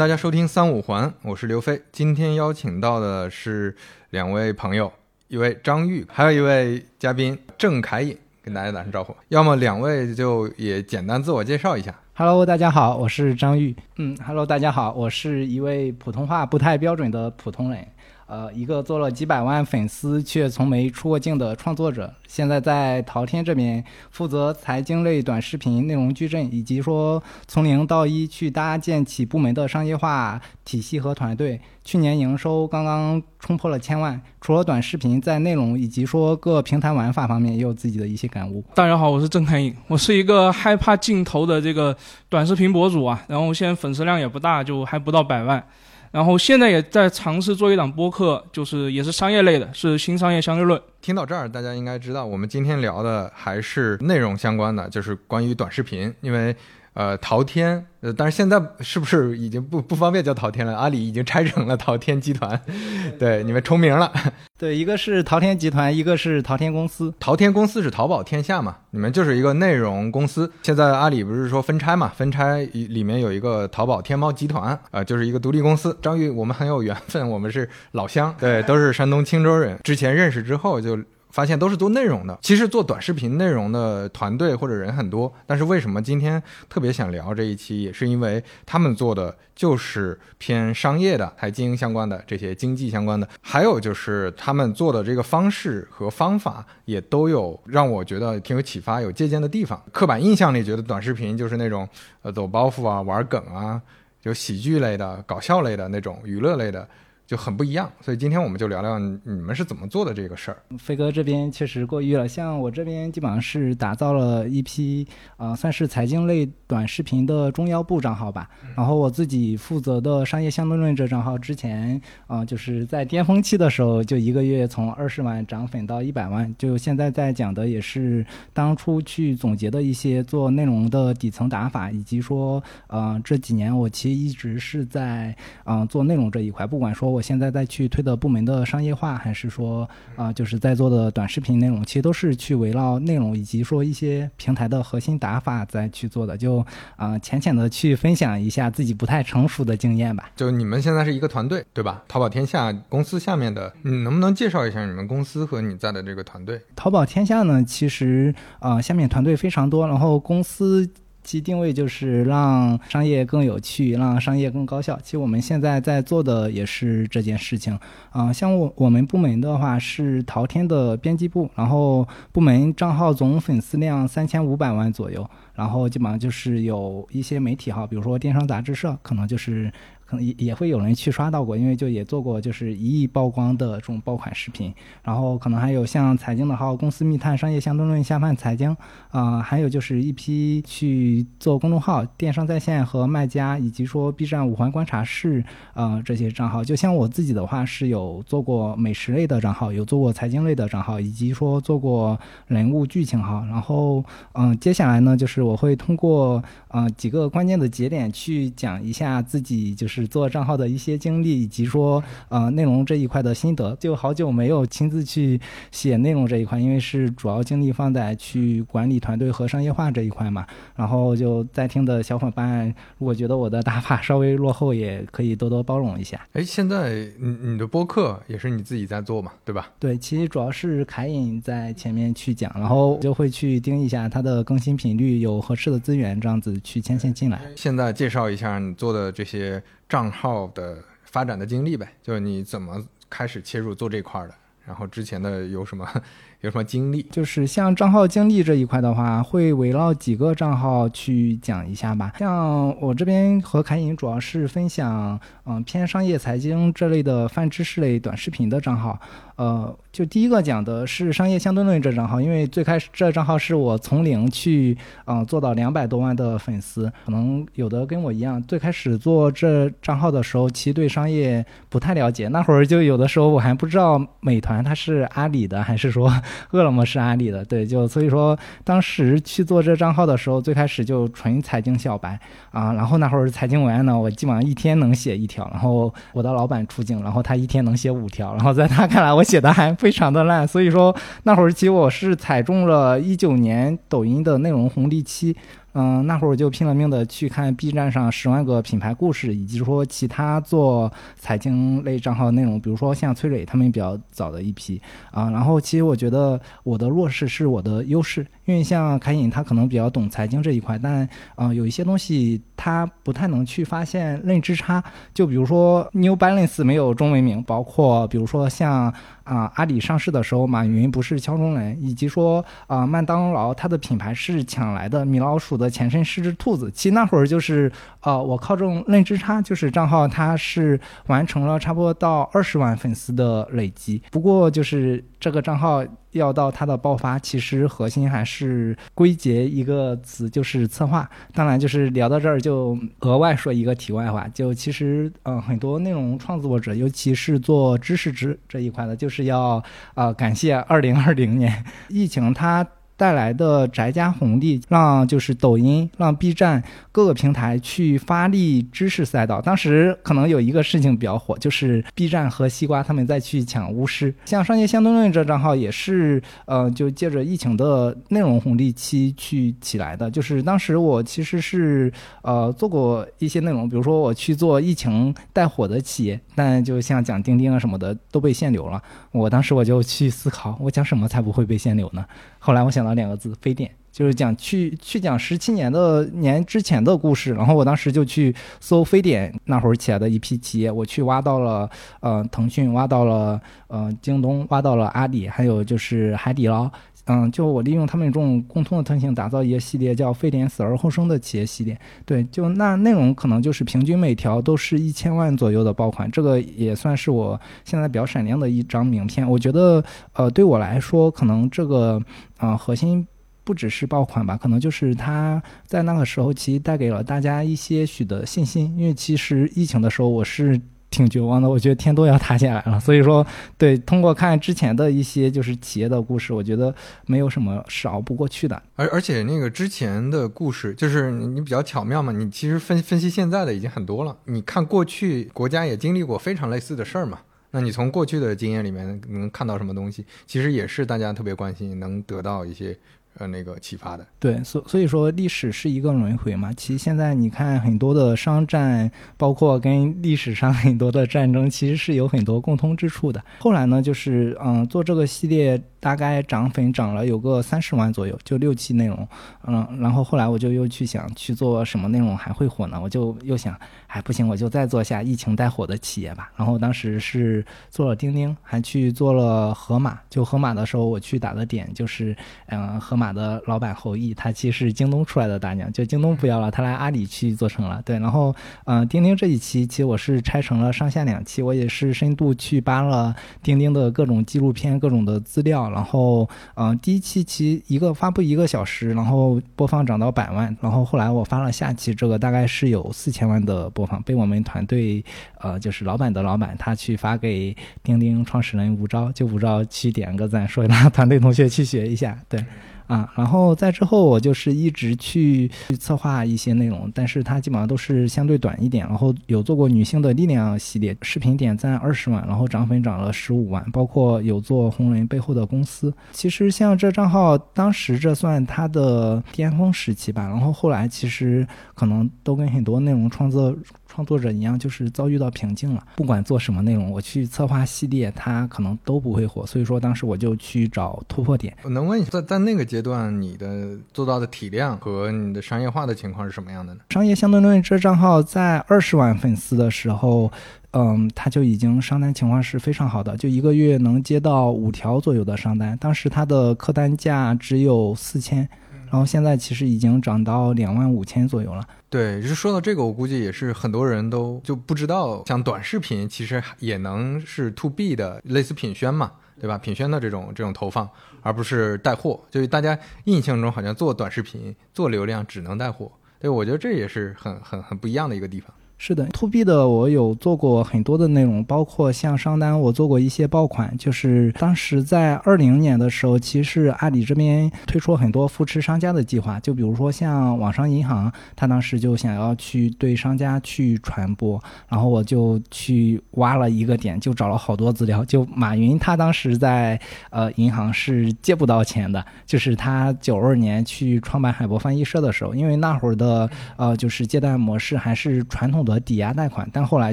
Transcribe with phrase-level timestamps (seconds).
[0.00, 1.78] 大家收听三五环，我是刘飞。
[1.92, 3.76] 今天邀请到的是
[4.08, 4.90] 两位朋友，
[5.28, 9.14] 一位张玉，还有一位嘉宾郑凯颖，跟大家打声招呼。
[9.28, 11.94] 要么两位就也简单自我介绍一下。
[12.14, 13.76] Hello，大家好，我是张玉。
[13.96, 17.86] 嗯，Hello，大家好，我是一位普通话不太标准的普通人。
[18.30, 31.60] 呃，一个做了几百万粉丝却从没出过镜的创作者，现在在淘天这边负责财经类短视频内容矩阵，以及说从零到一去搭建起部门的商业化体系和团队。
[31.82, 38.62] 去年营收刚刚冲破了千万，除了短视频，在内容以及说各平台玩法方面也有自己的一些感悟。
[38.76, 41.96] 大家好，我是郑开颖，我是一个害怕镜头的这个
[42.28, 45.66] 短视频博主啊，然后现在粉丝量也不大，就还不到百万。
[46.10, 50.80] 然后现在也在尝试做一档播客，就是也是商业类的，是新商业相对论。
[51.00, 56.12] 听到这儿，大家应该知道，我们今天聊的还是内容相关的，就是关于短视频。
[56.20, 56.54] 因为
[56.92, 60.76] 呃，淘天，呃，但是现在是不是已经不不方便叫淘天了？
[60.76, 62.60] 阿里已经拆成了淘天集团，
[63.18, 64.12] 对，你们重名了。
[64.58, 67.14] 对，一个是淘天集团，一个是淘天公司。
[67.20, 70.50] 淘天公司是淘宝天下嘛，你们就是一个内容公司。
[70.62, 75.96] 现在阿里不是说分拆嘛，分拆里面有一个淘宝天猫集团，啊、呃，就是一个独立公司。
[76.02, 79.78] 张玉，我们很有缘分，我们是老乡，对，都是山东青州人。
[79.84, 80.98] 之前认识之后就。
[81.30, 99.80] 发现都是做内容的，其实做短视频内容的团队或者人很多，但是为什么今天特别想聊这一期，也是因为他们做的就是偏商业的、财经营相关的这些经济相关的，还有就是他们做的这个方式和方法也都有让我觉得挺有启发、有借鉴的地方。
[99.92, 101.88] 刻板印象里觉得短视频就是那种
[102.22, 103.80] 呃走包袱啊、玩梗啊，
[104.22, 106.88] 有喜剧类的、搞笑类的那种娱乐类的。
[107.30, 110.56] 就很不一样，所以今天我们就聊聊你们是怎么做的这个事儿。
[110.76, 118.50] 飞哥这边确实过誉了，像我这边基本上是打造了一批啊、呃，算是财经类短视频的中腰部账号吧。
[118.76, 121.94] 然后我自己负责的商业相对论这账号，之前
[122.26, 126.52] 啊、呃、就是在巅峰期的时候，就一个月从二十万涨粉到一百万。
[126.58, 135.32] 就现在在讲的也是当初去总结的一些做内容的底层打法，以及说呃这几年我其实一直是在
[135.62, 137.19] 啊、呃、做内容这一块，不管说我。
[137.20, 139.82] 我现在再去推的部门的商业化，还是说
[140.16, 146.34] 啊、呃，就是在做的短视频内容，其实都是去围绕内容以及说一些平台的核心打法再去做的。
[146.34, 146.60] 就
[146.96, 150.30] 啊、呃，浅浅的去分享一下自己不太成熟的经验吧。
[150.34, 152.02] 就你们现在是一个团队，对吧？
[152.08, 156.58] 淘宝天下公司下面的，你能不能介绍一下你们公司和你在的这个团队？
[156.74, 160.88] 淘宝天下呢，其实啊、呃，下面团队非常多，然后公司。
[161.22, 164.98] 其定位就是让商业更有趣，让商业更高效。
[165.02, 167.78] 其实我们现在在做的也是这件事情
[168.10, 179.72] 啊、像我我们部门的话是淘天的编辑部，然后部门账号总粉丝量三千五百万左右，然后基本上就是有一些媒体哈，比如说电商杂志社，可能就是。
[180.10, 188.76] 可能也也会有人去刷到过，因为就也做过就是一亿曝光的这种爆款视频，然后可能还有像财经的号公司密探、商业相对论、下饭财经，
[189.10, 195.44] 啊、还有就是一批去做公众号、电商在线和卖家，以及说 B 站五环观察室，
[195.74, 196.64] 呃，这些账号。
[196.64, 202.18] 就像我自己的话是有做过美食类的账号，有做过财经类的账号，以及说做过
[202.48, 203.46] 人物剧情号。
[203.46, 209.99] 然后，嗯、接下来呢，就是我会通过呃几个关键的节点去讲一下自己就是。
[210.06, 215.40] 做账号的一些经历，以及说呃内容这一块的心得，就好久没有亲自去
[215.70, 220.46] 写内容这一块，因为是主要精力放在去管理团队和商业化这一块嘛。
[220.76, 222.66] 然后就在听的小伙伴，
[222.98, 226.26] 如果觉得我的打法稍微落后，也可以多多包容一下。
[226.32, 229.70] 哎，现在你你的播客也是你自己在做嘛，对吧？
[229.78, 237.40] 对，其实主要是凯隐在前面去讲，然后就会去盯一下它的更新频率，有合适的资源，这样子去牵线进来。
[237.56, 239.62] 现在介绍一下你做的这些。
[239.90, 244.34] 账号的发展的经历呗，就是你怎么开始切入做这块的，
[244.64, 245.84] 然后之前的有什么
[246.42, 247.02] 有什么经历？
[247.10, 252.12] 就是像账号经历这一块的话，会围绕几个账号去讲一下吧。
[252.20, 258.98] 像我这边和凯颖主要是分享，嗯，偏商业财经这类的泛知识类短视频的账号。
[259.40, 264.76] 呃，就第一个讲的是商业相对论这账号，因为最开始这账号是我从零去，
[265.06, 266.92] 嗯、做到两百多万的粉丝。
[267.06, 272.28] 可能有的跟我一样，最开始做这账号的时候，其实对商业不太了解。
[272.28, 276.12] 那会儿就有的时候我还不知道美团它是阿里的，还是说
[276.50, 277.42] 饿了么是阿里的。
[277.42, 282.20] 对，就所以说当时去做这账号的时候，最开始就纯财经小白
[282.50, 282.74] 啊。
[282.74, 285.48] 然后那会儿财经文案呢，我基本上一天能写一条。
[285.50, 288.34] 然后我的老板出镜，然后他一天能写五条。
[288.34, 295.36] 然后在他看来，我写的还非常的烂，所以说那会儿其实我是踩中了一九年抖音的内容红利期，
[295.74, 304.82] 嗯，那会儿我就拼了命的去看 B 站上十万个品牌故事，以及说其他做财经类账号内容，比如说像崔磊他们比较早的一批
[305.12, 305.30] 啊。
[305.30, 314.82] 然后其实我觉得我的弱势是我的优势，因为像凯隐他可能比较懂财经这一块，但啊有一些东西他不太能去发现认知差。
[315.14, 318.92] 就比如说 New Balance 没有中文名，包括比如说像。
[319.22, 326.68] 啊，阿里上市的时候，马云不是敲钟人，以及说啊，麦当劳它的品牌是抢来的，米老鼠的前身是只兔子。
[326.74, 327.70] 其实那会儿就是，
[328.00, 334.02] 呃，我靠这种认知差，就是账号它是完成了差不多到二十万粉丝的累积。
[334.10, 335.84] 不过就是这个账号。
[336.12, 341.08] 要到它的爆发，其实核心还是归结一个词，就是策划。
[341.32, 349.62] 当然，就是聊到这儿就额外说一个题外话，就其实嗯，很多内容创作者，尤其是做知识值这一块的，就是要
[349.94, 352.66] 啊感谢二零二零年疫情它。
[353.00, 356.62] 带来的宅家红利，让就是抖音、让 B 站
[356.92, 359.40] 各个平台去发力知识赛道。
[359.40, 364.14] 当时可能有一个事情比较火，就是 B 站和西瓜他们在去抢巫师。
[364.26, 370.10] 像商业相对论这账号也是，呃，就借着疫情的内容红利期去起来的。
[370.10, 378.82] 就是当时我其实是呃做过一些内容，比如说我去做疫情带火的企业，但就像讲钉钉啊什么的都被限流了。
[379.10, 382.04] 我当时我就去思考，我讲什么才不会被限流呢？
[382.38, 387.32] 后来我想到两个字：非典，就是讲去去讲十七年的年之前的故事。
[387.32, 391.68] 然后我当时就去搜非典那会儿起来的一批企业，我去挖到了
[392.00, 396.70] 呃腾讯，挖到了呃京东，挖到了阿里，还有就是海底捞。
[397.06, 401.76] 嗯，就我利用他们这种共通的特性，打造一个系列叫“非典死而后生”的企业系列。
[402.04, 409.28] 对，就那内容可能就是平均每条都是一千万左右的爆款，这个也算是我现在比较闪亮的一张名片。
[409.28, 409.82] 我觉得，
[410.12, 412.00] 呃，对我来说，可能这个
[412.36, 413.04] 啊核心
[413.42, 418.72] 不只是爆款吧，可能就是它在那个时候其实带给了大家一些许的信心。
[418.76, 420.60] 因为其实疫情的时候，我是。
[420.90, 422.78] 挺绝望的，我觉得天都要塌下来了。
[422.80, 423.26] 所以说，
[423.56, 426.74] 对，通过看之前的一些就是企业的故事，我觉得
[427.06, 428.60] 没有什么是熬不过去的。
[428.76, 434.16] 而而且那个之前的故事，就是你比较巧妙嘛，你其实分分析现在的已经很多了。
[434.24, 437.20] 你看过去国家也经历过非常类似的事儿嘛，
[437.52, 440.04] 那你从过去的经验里面能看到什么东西？
[440.26, 442.76] 其实也是大家特别关心，能得到一些。
[443.18, 446.52] 呃，那个启发的，对，所所以说历史是一个轮回嘛。
[446.52, 453.22] 其实现在你看很多的商战，包括跟历史上很多的战争，其实是有很多共通之处的。
[453.38, 455.60] 后来呢，就是嗯，做这个系列。
[455.80, 459.08] 大概涨粉涨了有个三十万左右，就六期内容，
[459.46, 462.78] 嗯，然后后来我就又去想去做什么内容还会火呢？
[462.78, 466.30] 我就又想，哎，不行，我就再做下疫情带火的企业吧。
[466.36, 469.98] 然后当时是做了钉钉，还去做了盒马。
[470.10, 472.14] 就盒马的时候，我去打的点就是，
[472.48, 477.80] 嗯，盒马的老板侯毅，他其实是京东出来的大娘，就京东不要了，他来阿里去做成了。
[477.86, 478.34] 对，然后，
[478.66, 485.69] 嗯，钉钉这一期其实我是拆成了上下两期，我也是深度去扒了钉钉的各种纪录片、各种的资料。
[485.70, 495.04] 然后，嗯，第一期其一个发布一个小时，然后播放涨到百万，然后后来我发了下期，这个大概是有四千万的播放，被我们团队，
[495.38, 502.44] 呃，就是老板的老板他去发给钉钉创始人吴钊，就吴钊去点个赞，说让团队同学去学一下，对。
[502.90, 508.84] 啊，然后在之后我就是一直去去策划一些内容，但是它基本上都是相对短一点。
[508.88, 515.94] 然后有做过女性的力量系列，视频点赞二十万，然后涨粉涨了十五万，包括有做红人背后的公司。
[516.10, 520.26] 其实像这账号，当时这算它的巅峰时期吧。
[520.26, 523.56] 然后后来其实可能都跟很多内容创作。
[523.92, 525.84] 创作者一样，就是遭遇到瓶颈了。
[525.96, 529.44] 不管做什么内容，我去策划系列，它可能都不会火。
[529.44, 531.56] 所以说，当时我就去找突破点。
[531.64, 536.80] 我能问一下，在在那个阶段，你的做到的体量和你的商业化的情况是什么样的呢？
[536.90, 540.30] 商业相对论这账号在二十万粉丝的时候，
[540.72, 545.76] 嗯，它就已经商单情况是非常好的，就一个月能接到五条左右的商单。
[545.78, 548.48] 当时它的客单价只有四千。
[548.92, 551.64] 然后现在其实已经涨到两万五千左右了。
[551.88, 559.56] 对，就是说到这个，我估计也是很多人都就不知道，像短视频其实也能是 to B 的，类似品宣嘛，对吧？
[559.56, 560.90] 品宣的这种这种投放，
[561.22, 562.20] 而不是带货。
[562.30, 565.90] 就是大家印象中好像做短视频、做流量只能带货。
[566.18, 568.52] 对，我觉得这也是很很很不一样的一个地方。
[568.82, 573.76] 是的，to B 的我有做过很多的内容，包括像商单，我做过一些爆款。
[573.76, 588.02] 就是当时在二零年的时候，其实阿里这边推出很多扶持商家的计划，就比如说像网商银行，他当时就想要去对商家去传播，然后我就去挖了一个点，就找了好多资料。
[588.06, 598.69] 就马云他当时在呃银行是借不到钱的，就是他九二年去创办海博翻译社的时候，因为那会儿的呃就是借贷模式还是传统的。
[598.70, 599.92] 和抵押贷款，但后来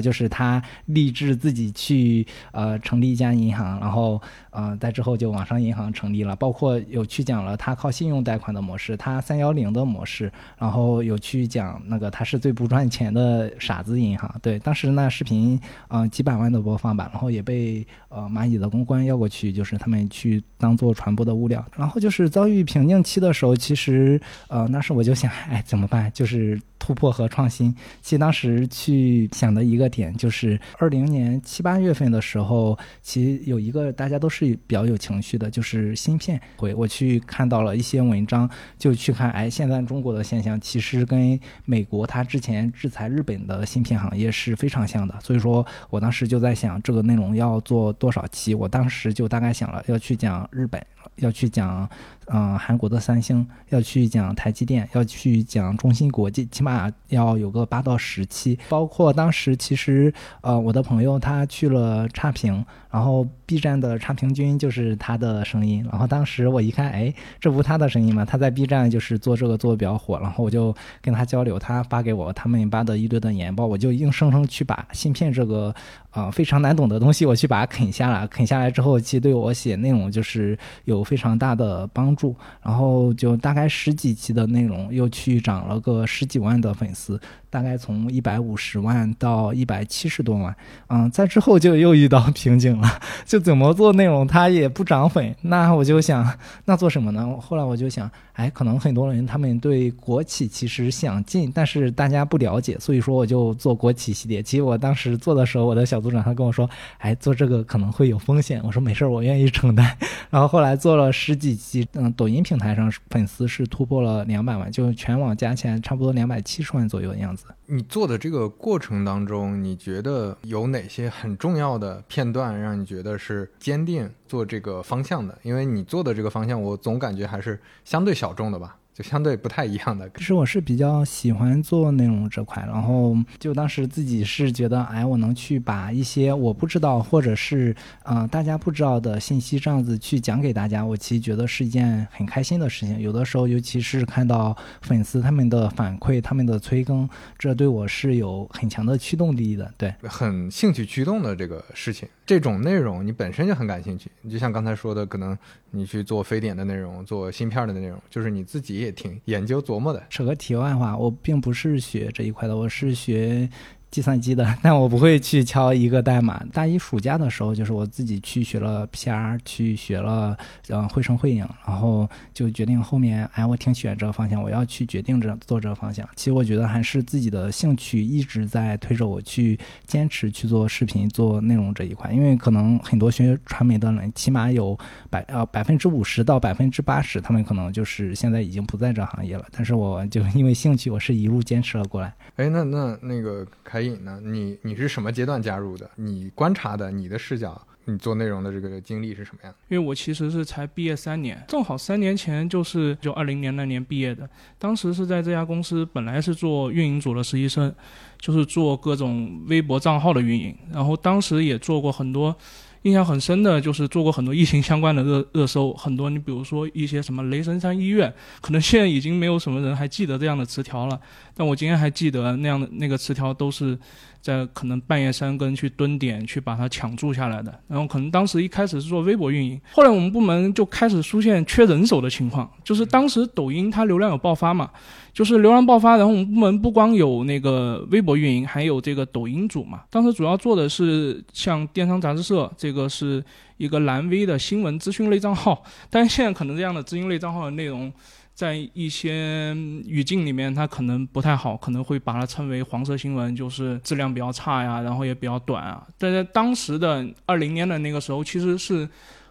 [0.00, 4.22] 就是他立志自己去呃成立一家银行，然后
[4.58, 14.34] 啊在之后就网上银行成立了，包括有去讲了他靠信用贷款的模式，他三幺零的模式，然后有去讲那个他是最不赚钱的傻子银行。
[14.42, 21.64] 对，当时那视频嗯几百万的播放吧，然后也被呃蚂蚁的公关要过去，就是他们去当做传播的物料。
[21.76, 26.10] 然后就是遭遇瓶颈期的时候，其实呃那时我就想，哎怎么办？
[26.12, 27.74] 就是突破和创新。
[28.00, 28.66] 其实当时。
[28.70, 36.40] 去想的一个点就是，二零年七八月份的时候，其实有一个大家都是比较有情绪的，就是芯片。
[36.56, 45.14] 会我去看到了一些文章，就去看，哎，现在中国的现象其实跟美国它之前制裁日本的芯片行业是非常像的。
[45.20, 48.54] 所以说我当时就在想，这个内容要做多少期？
[48.54, 50.84] 我当时就大概想了，要去讲日本，
[51.16, 51.88] 要去讲。
[52.30, 58.58] 嗯，韩国的三星要去讲台积电，要去讲中芯国际，起码要有个八到十期。
[58.68, 60.12] 包括当时其实，
[60.42, 62.62] 呃，我的朋友他去了差评。
[62.90, 68.24] 然后 B 站的差评君就是他的声音，然后当时我一看，哎，这不他的声音吗？
[68.24, 75.74] 他在 B 站就是做这个做的比较火，然后我就跟他交流，他发给我他们发的一堆的研报，我就硬生生去把芯片这个
[76.10, 87.20] 啊非常难懂的东西，我去把它啃下来，啃下来之后，其实对我写内容就是有非常大的帮助，然后就大概十几期的内容又去涨了个十几万的粉丝。
[87.50, 90.54] 大概从一百五十万到一百七十多万，
[90.88, 96.30] 嗯，在之后就又遇到瓶颈了，就怎么做内容它也不涨粉，那我就想，
[96.64, 97.36] 那做什么呢？
[97.40, 104.42] 后来我就想，哎，可能很多人他们对国企其实想进，但是大家不了解，所以说我就做国企系列。
[104.42, 109.96] 其实我当时做的时候，我的小组长他跟我说，哎，做这个可能会有风险，我说没事儿，我愿意承担。
[110.30, 117.37] 然后后来做了十几期，嗯，抖音平台上粉丝是突破了两百万，就全网加起来差不多两百七十万左右的样子。
[117.66, 125.38] 你做的这个过程当中，你觉得有哪些很重要的片段让你觉得是坚定做这个方向的？
[125.42, 128.76] 因为你做的这个方向，我总感觉还是相对小众的吧。
[128.98, 130.10] 就相对不太一样的。
[130.16, 142.98] 其实我是比较喜欢做内容这块，然后就当时自己是觉得，哎，我能去把一些我不知道或者是呃大家不知道的信息这样子去讲给大家，我其实觉得是一件很开心的事情。
[143.00, 149.72] 有的时候，尤其是看到粉丝他们的反馈、他们的催更，这对我是有很强的驱动力的。
[149.76, 154.10] 对，很兴趣驱动的这个事情，这种内容你本身就很感兴趣。
[154.22, 155.38] 你就像刚才说的，可能
[155.70, 158.78] 你去做非典的内容、做芯片的内容，就是你自己。
[158.78, 160.02] 也挺研究琢磨的。
[160.08, 163.48] 扯个题外话，我并不是学这一块的，我是学。
[163.90, 166.42] 计算机的，但我不会去敲一个代码。
[166.52, 170.36] 大一暑假的时候，就是我自己去学了 PR，去学了
[170.68, 176.06] 嗯绘声绘影，然后就决定后面，哎，我挺喜欢这个方向，我要去决定这做这个方向。
[176.16, 182.12] 其实我觉得还是自己的兴趣一直在推着我去坚持去做视频、做内容这一块。
[182.12, 184.78] 因为可能很多学传媒的人，起码有
[185.08, 189.46] 百呃百分之五十到百分之八十，他们可能就是现在已经不在这行业了。
[189.50, 192.14] 但是我就因为兴趣，我是一路坚持了过来。
[192.36, 193.77] 哎，那那那个开。
[193.78, 194.20] 海影呢？
[194.20, 195.88] 你你是什么阶段加入的？
[195.94, 199.54] 你观察的，你的视角，你做内容的这个经历是什么样？
[199.68, 204.28] 因为我其实是才毕业三年，正好三年前就是就二零年那年毕业的。
[204.58, 207.72] 当时是在这家公司，本来是做运营组的实习生，
[208.18, 210.52] 就是做各种微博账号的运营。
[210.72, 212.36] 然后当时也做过很多。
[212.82, 221.00] 印象很深的就是做过很多疫情相关的热热搜，很多你比如说一些什么雷神山医院，可能现在已经没有什么人还记得这样的词条了，
[221.34, 223.78] 但我今天还记得那样的那个词条都是。
[224.20, 234.70] 在可能半夜三更去蹲点去把它抢注下来的，然后可能当时一开始是做微博运营，后来我们部门就开始出现缺人手的情况，就是当时抖音它流量有爆发嘛，
[235.12, 243.24] 就是流量爆发，然后我们部门不光有那个微博运营，还有这个抖音组嘛，当时主要做的是像电商杂志社，这个是
[243.56, 247.92] 一个蓝 V 的新闻资讯类账号，但是现在可能这样的资讯类账号的内容。
[248.38, 249.52] 在一些
[249.84, 255.84] 语境里面，它可能不太好，可能会把它称为黄色新闻，就是质量比较差呀，然后也比较短啊。
[255.98, 258.88] 但在当时的二零年的那个时候，其实是。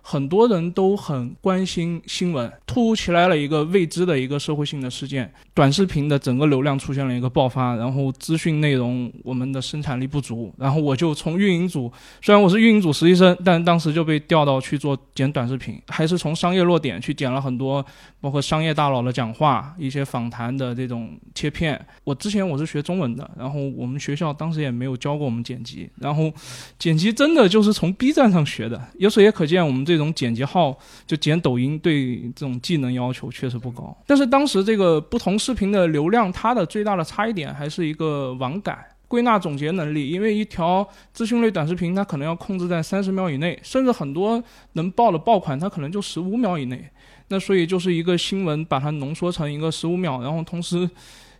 [0.10, 17.86] 很多人都很关心新闻，突如其来了一个未知的一个社会性的事件，短视频的整个流量出现了一个爆发，然后资讯内容我们的生产力不足，然后我就从运营组，虽然我是运营组实习生，但当时就被调到去做剪短视频，还是从商业落点去剪了很多，
[18.22, 21.78] 包括商业大佬的讲话、一些访谈的这种切片。
[22.06, 26.32] 我之前我是学中文的，然后我们学校当时也没有教过我们剪辑，然后
[26.80, 30.77] 剪辑真的就是从 B 站上学的，由此也可见我们这这种剪辑号
[31.08, 33.98] 就剪抖音对这种技能要求确实不高。
[34.06, 38.86] 但是当时这个不同视频的流量，它的最大的差异点还是一个网感。
[39.08, 46.88] 归纳总结能力，因为一条资讯类短视频，它可能要控制在三十秒以内，甚至很多能爆的爆款，它可能就十五秒以内。
[47.30, 50.89] 那所以就是一个新闻，把它浓缩成一个十五秒，然后同时。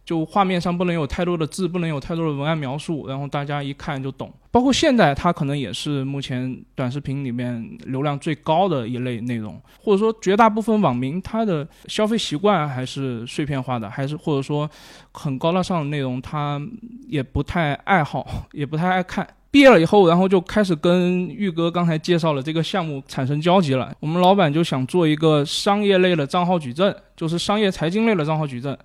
[0.08, 4.32] 就画面上不能有太多的字，不能有太多的文案描述，然后大家一看就懂。
[4.50, 14.70] 包括现在，它可能也是目前短视频里面流量最高的一类内容，或者说绝大部分网民他的消费习惯还是碎片化的，还是或者说
[15.12, 16.58] 很高大上的内容，他
[17.10, 19.28] 也不太爱好，也不太爱看。
[19.52, 23.94] 毕业了以后，然后就开始跟玉哥刚才介绍了这个项目产生交集了。
[24.00, 28.78] 我们老板就想做一个商业类的账号矩阵，就是商业财经类的账号矩阵。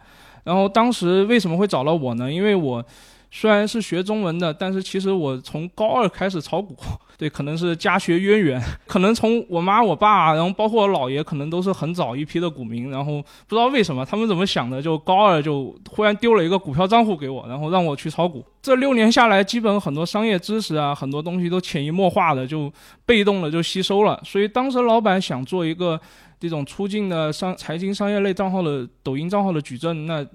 [0.44, 2.30] 然后当时为什么会找到我呢？
[2.30, 2.84] 因为我
[3.30, 6.76] 虽然是学中文的，但是其实我从高二开始炒股，
[7.16, 12.90] 对，可能是家学渊源， 可能从我妈、我爸，然后包括我姥爷，可能都是很早一批的股民。
[12.90, 18.44] 然后不知道为什么他们怎么想的，就高二就忽然丢了一个股票账户给我，然后让我去炒股。
[18.60, 22.70] 这六年下来，基本很多商业知识啊，很多东西都潜移默化的就
[23.06, 24.20] 被动的就吸收了。
[24.24, 25.98] 所以当时老板想做一个。
[26.42, 30.26] 这种出境的商财经商业类账号的抖音账号的矩阵，那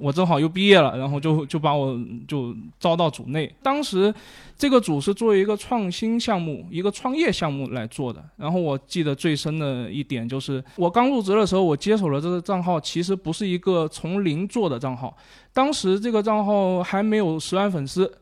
[0.00, 3.48] 我正好又毕业了，然后就就把我就招到组内。
[3.62, 4.12] 当时
[4.58, 8.20] 这个组是作为一个创新项目、一个创业项目来做的。
[8.36, 15.16] 然后我记得最深的一点就是，我刚入职的时候，我接手了这个账号，其实不是一个从零做的账号。
[15.52, 18.12] 当时这个账号还没有十万粉丝，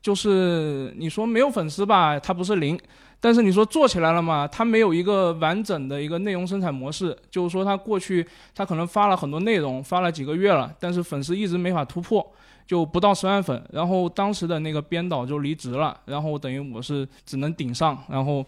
[0.00, 2.78] 就是你说没有粉丝吧，它不是零。
[3.24, 4.46] 但是你说做起来了嘛？
[4.46, 12.30] 它没有一个完整的一个内容生产模式，就是说它过去它可能发了很多内容，发了几个月了，但是粉丝一直没法突破，
[12.66, 13.64] 就不到十万粉。
[13.72, 18.44] 然后当时的那个编导就离职了，然后等于我是只能顶上，然后。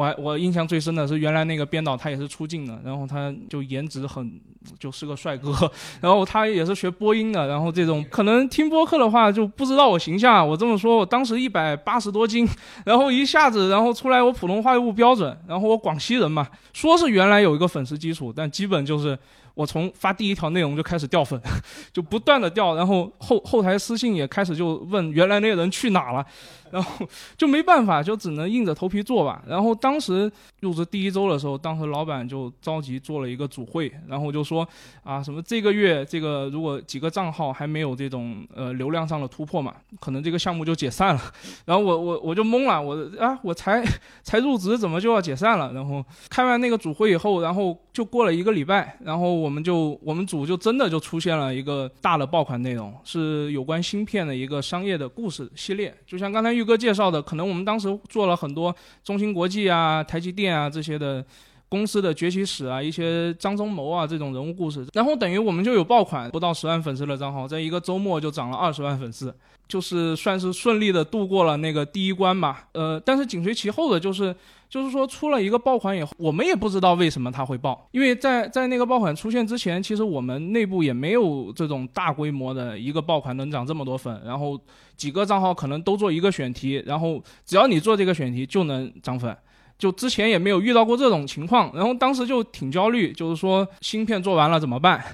[0.00, 4.40] 我还我印象最深的是原来那个编导他也是出镜的，然后他就颜值很，
[4.78, 5.52] 就是个帅哥，
[6.00, 12.48] 然后他也是学播音的，然后这种可能听播客的话就不知道我形象，我这么说，我当时一百八十多斤，
[12.86, 19.18] 然后一下子然后出来我普通话又不标准，然后我广西人嘛，说是原来有一个粉丝基础，但基本就是
[19.52, 21.38] 我从发第一条内容就开始掉粉，
[21.92, 26.24] 就不断的掉，然后后后台私信也开始就问原来那个人去哪了。
[26.70, 27.06] 然后
[27.36, 29.42] 就没办法，就只能硬着头皮做吧。
[29.46, 30.30] 然后当时
[30.60, 34.66] 入职第一周的时候，当时老板就着急做了一个组会，然后就说
[35.02, 41.20] 啊，什么这个月这个如果几个账号还没有这种呃流量上的突破嘛，可能这个项目就解散了。
[41.64, 43.84] 然后我我我就懵了，我啊我才
[44.22, 45.72] 才入职怎么就要解散了？
[45.72, 56.59] 然后开完那个组会以后，然后就过了一个礼拜，然后我们就我们组就真的就出现了一个大的爆款内容，是有关芯片的一个商业的故事系列，就像刚才。
[56.60, 61.24] 玉哥介绍的，可能我们当时做了很多中芯国际啊、台积电啊这些的
[61.68, 69.34] 公司的崛起史啊，一些张忠谋啊这种人物故事，然后等于我们就有爆款，不到十万粉丝的账号，在一个周末就涨了二十万粉丝，
[69.66, 72.68] 就是算是顺利的度过了那个第一关吧。
[72.72, 74.34] 呃，但是紧随其后的就是。
[74.70, 84.58] 就是说，出了一个爆款以后，我们也不知道为什么它会爆，因为在在那个爆款出现之前，其实我们内部也没有这种大规模的一个爆款能涨这么多粉，然后
[84.96, 89.36] 几个账号可能都做一个选题，然后只要你做这个选题就能涨粉，
[89.76, 95.04] 就之前也没有遇到过这种情况，然后当时就挺焦虑，就是说芯片做完了怎么办？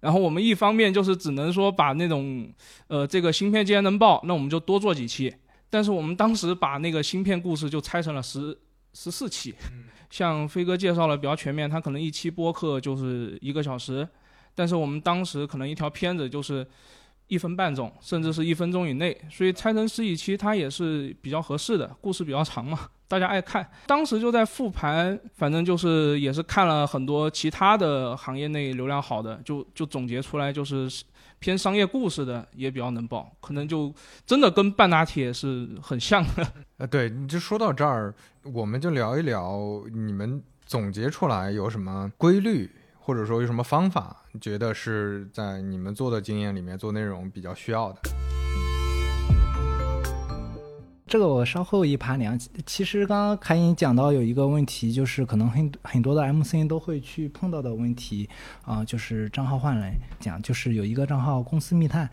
[0.00, 2.50] 然后我们一方面就是只能说把那种，
[2.88, 5.34] 呃，这个芯片既然能爆，那我们就多做几期，
[5.68, 8.56] 但是我们当时把那个芯片故事就拆成了十。
[8.94, 9.54] 十四期，
[10.10, 14.06] 像飞哥介绍了比较全面，他可能一期播客就是一个小时，
[14.54, 16.66] 但是我们当时可能一条片子就是
[17.28, 23.66] 一分半钟，甚至是一分钟以内，所以拆成十几期它也是比较合适的，故事比较长嘛，大家爱看。
[23.86, 30.90] 当时就在复盘，反正就是也是看了很多其他的行业内流量好的，就就总结出来就是。
[31.42, 33.92] 偏商业故事的也比较能爆，可能就
[34.24, 36.46] 真的跟半打铁是很像的。
[36.78, 48.00] 呃，对，你就说到这儿，我们就聊一聊你们总结出来有什么规律，或者说有什么方法，觉得是在你们做的经验里面做内容比较需要的。
[51.12, 52.32] 这个我稍后一盘聊。
[52.64, 58.26] 其实刚刚凯隐讲到有一个问题，就是可能很很多的 MC 都会去碰到的问题
[58.64, 59.92] 啊、就是账号换人。
[60.18, 62.08] 讲就是有一个账号公司密探。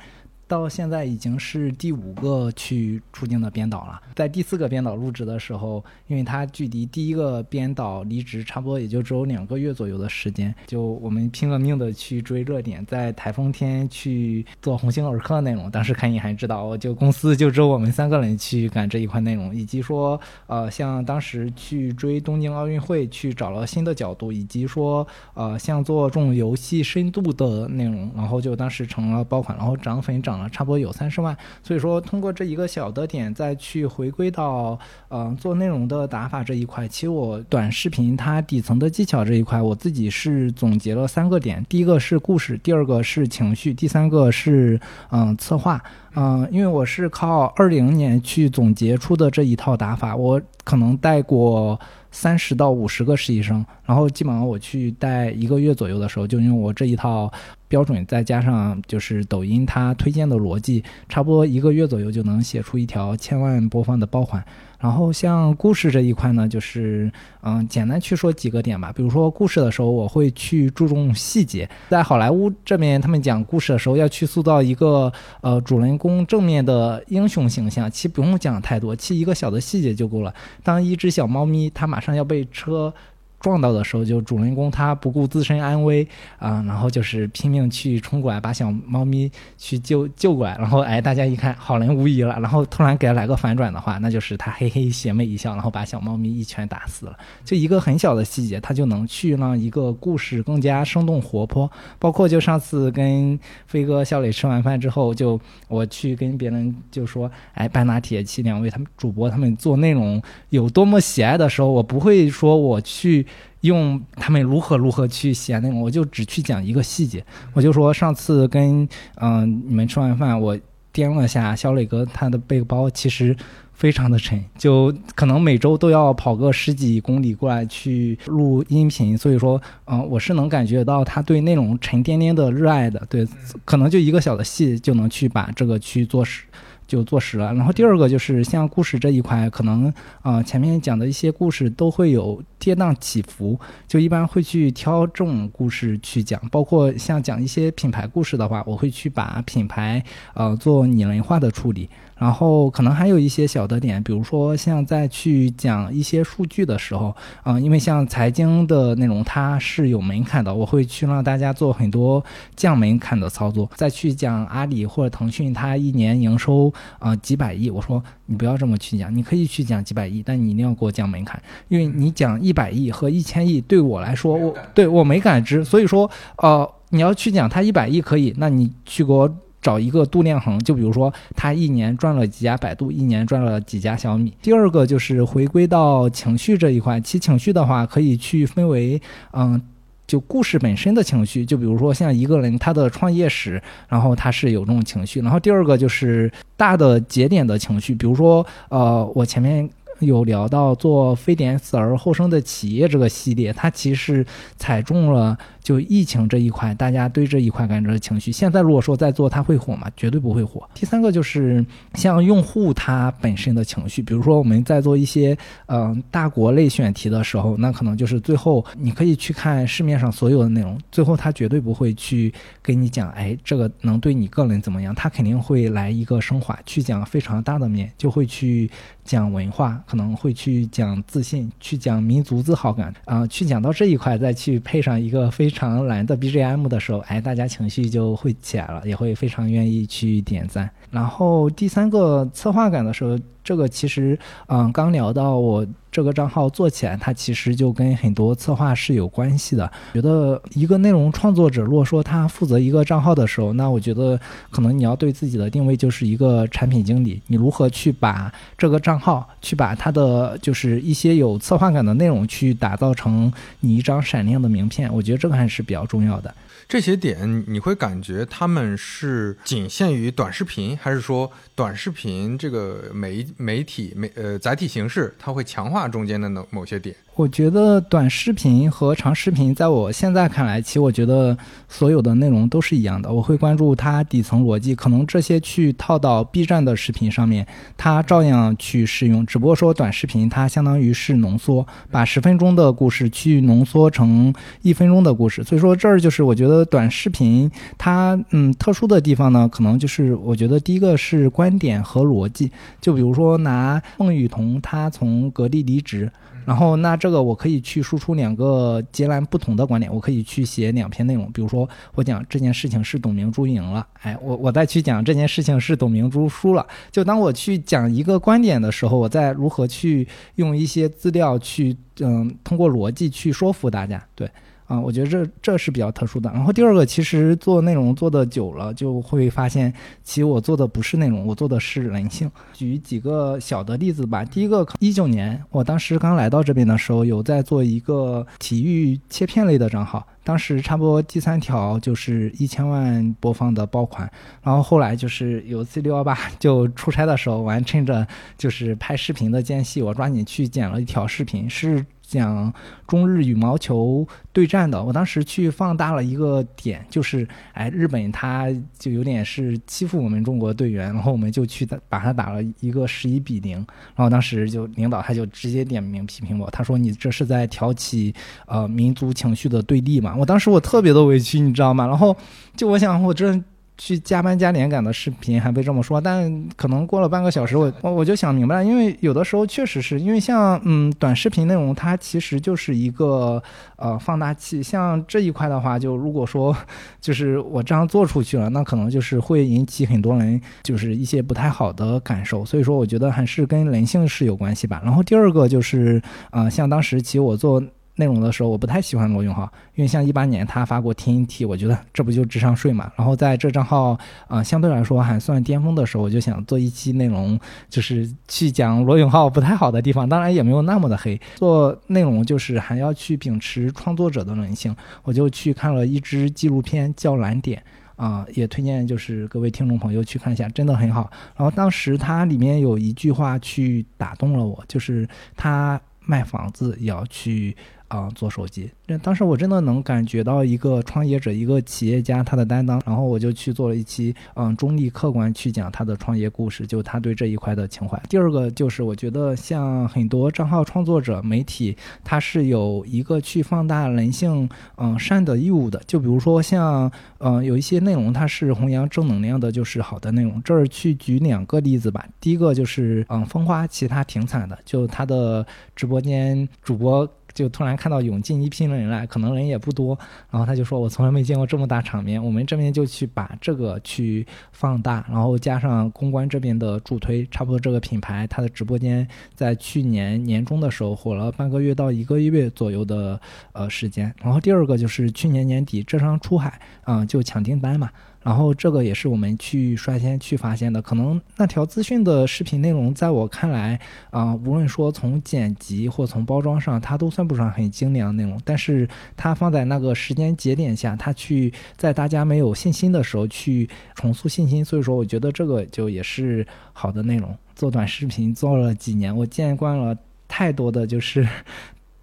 [0.50, 15.70] 到现在已经是第五个去出镜的编导了，在第四个编导入职的时候，因为他距离第一个编导离职差不多也就只有两个月左右的时间，就我们拼了命的去追热点，在台风天去做红星尔克内容。
[15.70, 31.38] 当时看你还知道，就公司就只有我们三个人去干这一块内容，以及说呃，像当时去追东京奥运会，去找了新的角度，以及说呃，像做这种游戏深度的内容，然后就当时成了爆款，然后涨粉涨了差不多有三十万。
[31.62, 44.80] 所以说，通过这一个小的点，再去回归到呃做内容的打法这一块，其实我短视频它底层的技巧这一块，我自己是总结了三个点：第一个是故事，第二个是情绪，第三个是
[45.12, 45.82] 嗯、策划。
[46.16, 51.80] 嗯、因为我是靠二零年去总结出的这一套打法，我可能带过
[52.12, 57.32] 三十到五十个实习生，然后基本上我去带一个月左右的时候，就用我这一套
[57.68, 64.44] 标准，再加上就是抖音它推荐的逻辑，差不多一个月左右就能写出一条千万播放的爆款。
[64.80, 67.12] 然后像故事这一块呢，就是
[67.42, 68.94] 嗯，简单去说几个点吧。
[68.96, 71.70] 比如说故事的时候，我会去注重细节。
[71.90, 75.12] 在好莱坞这边，他们讲故事的时候，要去塑造一个
[75.42, 80.34] 呃主人公正面的英雄形象，其实不用讲太多，其实一个小的细节就够了。
[80.64, 82.94] 当一只小猫咪它马上要被车
[83.40, 97.18] 撞到的时候，就主人公他不顾自身安危啊、然后就是拼命去冲过来把小猫咪去救救过来，然后哎大家一看好人无疑了，然后突然给他来个反转的话，那就是他嘿嘿邪魅一笑，然后把小猫咪一拳打死了。
[97.44, 101.70] 就一个很小的细节，他就能去让一个故事更加生动活泼。
[101.98, 113.26] 包括就上次跟飞哥、小磊吃完饭之后，就我去跟别人就说，哎，半拿铁七两位他们主播他们做内容有多么喜爱的时候，我不会说我去
[113.62, 117.24] 用他们如何如何去喜爱内容，我就只去讲一个细节。
[117.54, 120.58] 我就说上次跟嗯、你们吃完饭，我
[120.94, 123.36] 掂了下小磊哥他的背包，其实。
[123.80, 133.26] 非常的沉，就可能每周都要跑个十几公里过来去录音频，所以说，嗯、我是能感觉到他对那种沉甸甸的热爱的，对，
[133.64, 136.44] 可能就一个小的戏就能去把这个去做实。
[136.90, 137.54] 就坐实了。
[137.54, 146.42] 然后第二个就是像故事这一块，可能啊前面讲的一些故事都会有跌宕起伏，就一般会去挑这种故事去讲。
[146.50, 151.88] 包括像讲一些品牌故事的话，我会去把品牌呃做拟人化的处理。
[152.20, 162.24] 然后可能还有一些小的点，比如说像在去讲一些数据的时候，嗯、因为像财经的内容它是有门槛的，我会去让大家做很多
[162.56, 163.68] 降门槛的操作。
[163.76, 166.68] 再去讲阿里或者腾讯，它一年营收
[167.00, 179.34] 啊、呃几百亿，我说你不要这么去讲，你可以去讲几百亿，但你一定要给我降门槛，因为你讲一百亿和一千亿对我来说，我对我没感知，所以说呃你要去讲它一百亿可以，那你去给我。
[179.62, 184.34] 找一个度量衡，就比如说他一年赚了几家百度，一年赚了几家小米。
[184.42, 189.02] 第二个就是回归到情绪这一块，其情绪的话可以去分为，
[189.34, 189.62] 嗯。
[190.08, 195.20] 就故事本身的情绪，就比如说像一个人他的创业史，然后他是有这种情绪。
[195.20, 199.70] 然后第二个就是大的节点的情绪，比如说呃，我前面
[200.00, 204.26] 有聊到做非典死而后生的企业这个系列，它其实
[204.58, 208.32] 踩中了就疫情这一块，大家对这一块感觉的情绪。
[208.32, 209.90] 现在如果说再做，它会火吗？
[209.96, 210.68] 绝对不会火。
[210.74, 224.94] 第三个就是像用户他本身的情绪，比如说我们在做一些嗯、大国类选题的时候，那可能就是最后你可以去看市面上所有的内容，最后他绝对不会去跟你讲，哎，这个能对你个人怎么样？
[224.96, 228.70] 他肯定会来一个升华，去讲非常大的面，就会去
[229.04, 240.70] 讲文化，可能会去讲自信，去讲民族自豪感啊、去讲到这一块，再去配上一个非常蓝的 BGM 的时候，哎，大家情绪就会起来了，也会非常愿意去点赞。
[240.92, 249.72] 然后第三个策划感的时候，这个其实嗯，刚聊到我这个账号做起来，它其实就跟很多策划是有关系的。
[249.94, 266.34] 觉得一个内容创作者，如果说他负责一个账号的时候，那我觉得可能你要对自己的定位就是一个产品经理，你如何去把这个账号，去把它的就是一些有策划感的内容去打造成你一张闪亮的名片，我觉得这个还是比较重要的。
[266.70, 276.96] 这些点你会感觉他们是仅限于短视频，还是说短视频这个媒媒体媒呃载体形式，它会强化中间的某某些点？
[277.20, 283.12] 我觉得短视频和长视频，在我现在看来，其实我觉得所有的内容都是一样的。
[283.12, 289.26] 我会关注它底层逻辑，可能这些去套到 B 站的视频上面，它照样去适用。
[289.26, 295.44] 只不过说短视频它相当于是浓缩，把十分钟的故事去浓缩成一分钟的故事。
[295.44, 302.50] 所以说这儿就是我觉得短视频它嗯特殊的地方呢，可能就是我觉得第一个是观点和逻辑。
[302.80, 306.10] 就比如说拿孟雨桐，他从格力离职。
[306.46, 311.32] 然后，那这个我可以去输出两个截然不同的观点，我可以去写两篇内容。
[311.32, 316.66] 比如说，我讲这件事情是董明珠赢了，哎，我我再去讲这件事情是董明珠输了。
[316.92, 324.30] 就当我去讲一个观点的时候，我再如何去用一些资料去，嗯，通过逻辑去说服大家，对。
[324.70, 326.30] 啊，我觉得这这是比较特殊的。
[326.32, 332.30] 然后第二个，其实做内容做的久了，就会发现，其实我做的不是内容，我做的是人性。
[332.54, 334.24] 举几个小的例子吧。
[334.24, 344.08] 第一个，一九年，我当时刚来到这边的时候，有在做一个体育切片类的账号，当时差不多第三条就是一千万播放的爆款。
[344.44, 351.84] 然后后来就是有 C 六幺八就出差的时候，完趁着就是拍视频的间隙，我抓紧去剪了一条视频，是。
[352.10, 352.52] 讲
[352.88, 363.58] 中日羽毛球对战的，我当时去放大了一个点，就是哎，日本他就有点是欺负我们中国队员，然后我们就去把他打了一个十一比零，
[363.96, 368.14] 然后当时就领导他就直接点名批评我，他说你这是在挑起
[368.48, 370.16] 呃民族情绪的对立嘛？
[370.18, 371.86] 我当时我特别的委屈，你知道吗？
[371.86, 372.16] 然后
[372.56, 373.40] 就我想我这。
[373.80, 383.42] 去加班加点赶的视频还被这么说，但可能过了半个小时，我 我我就想明白了，因为有的时候确实是因为像嗯短视频内容，它其实就是一个
[383.78, 384.62] 呃放大器。
[384.62, 386.56] 像这一块的话，就如果说
[387.00, 392.44] 就是我这样做出去了，那可能就是会引起很多人就是一些不太好的感受。
[392.44, 394.82] 所以说，我觉得还是跟人性是有关系吧。
[394.84, 397.64] 然后第二个就是啊，像当时其实我做。
[398.00, 399.44] 内容的时候，我不太喜欢罗永浩，
[399.76, 402.90] 因为像一八年他发过 TNT，我觉得这不就智商税嘛。
[402.96, 407.38] 然后在这账号啊相对来说还算巅峰的时候，我就想做一期内容，
[407.70, 411.20] 就是去讲罗永浩不太好的地方，当然也没有那么的黑。
[411.36, 417.62] 做内容就是还要去秉持创作者的人性，我就去看了一支纪录片叫《蓝点》，
[418.02, 421.12] 啊，也推荐就是各位听众朋友去看一下，真的很好。
[421.36, 427.54] 然后当时它里面有一句话去打动了我，就是他卖房子也要去。
[427.90, 438.02] 啊，做手机，那当时我真的能感觉到一个创业者、一个企业家他的担当，然后我就去做了一期，嗯，中立客观去讲他的创业故事，就他对这一块的情怀。
[438.08, 444.48] 第二个就是我觉得像很多账号创作者、媒体，他是有一个去放大人性，
[444.78, 445.82] 嗯，善的义务的。
[445.88, 450.40] 就比如说像，嗯，有一些内容它是弘扬正能量的，就是好的内容。
[450.44, 452.06] 这儿去举两个例子吧。
[452.22, 455.44] 第一个就是，嗯，风花，其他挺惨的，就他的
[455.76, 457.10] 直播间主播。
[457.40, 459.98] 就突然看到涌进一批人来，可能人也不多，
[460.30, 473.18] 然后他就说：“我从来没见过这么大场面。”我们这边就去把这个去放大，然后加上公关这边的助推，差不多这个品牌它的直播间在去年年中的时候火了半个月到一个月左右的
[473.54, 474.14] 呃时间。
[474.22, 477.90] 然后第二个就是去年年底浙商出海啊，就抢订单嘛。
[478.30, 483.80] 然后这个也是我们去率先去发现的，可能那条资讯的视频内容，在我看来，
[484.12, 488.88] 啊，无论说从剪辑或从包装上，它都算不上很精良的内容，但是
[489.18, 497.36] 它放在那个时间节点下，它去在大家没有信心的时候去重塑信心，所以说我觉得这个就也是好的内容。
[497.56, 501.28] 做短视频做了几年，我见惯了太多的就是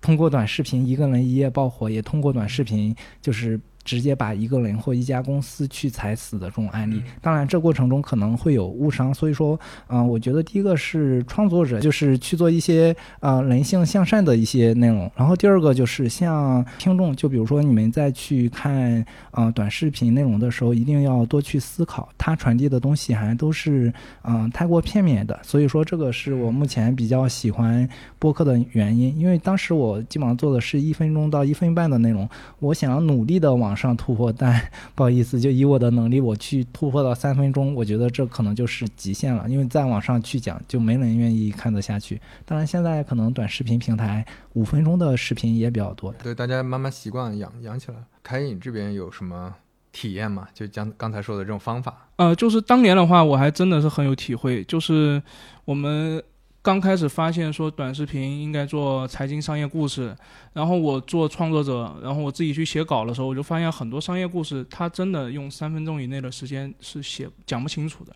[0.01, 3.61] 通过短视频一个人一夜爆火，也通过短视频就是。
[3.87, 23.94] 直接把一个人或一家公司去踩死的这种案例，当然这过程中可能会有误伤，所以说，嗯，我觉得第一个是创作者就是去做一些呃人性向善的一些内容，然后第二个就是像听众，就比如说你们在去看呃短视频内容的时候，一定要多去思考，它传递的东西还都是
[24.25, 33.76] 嗯太过片面的，所以说这个是我目前比较喜欢播客的原因，因为当时我基本上做的是一分钟到一分半的内容，我想要努力的往。
[33.77, 34.61] 上突破， 但
[34.95, 39.47] 不好意思，就以我的能力，我去突破到三分钟，我觉得这可能就是极限了。
[39.49, 42.21] 因为再往上去讲，就没人愿意看得下去。
[42.45, 46.12] 当然，现在可能短视频平台五分钟的视频也比较多。
[46.23, 47.99] 对，大家慢慢习惯养养起来。
[48.23, 49.55] 凯影这边有什么
[49.93, 50.49] 体验吗？
[50.55, 52.09] 就将刚才说的这种方法？
[52.17, 54.65] 呃，就是当年的话，我还真的是很有体会。
[54.65, 55.23] 就是
[55.65, 56.23] 我们。
[56.66, 60.12] 刚开始发现说短视频应该做财经商业故事，
[60.52, 68.12] 然后我做创作者，然后我自己去写稿的时候，我就发现很多商业故事，它真的用三分钟以内的时间是写讲不清楚的，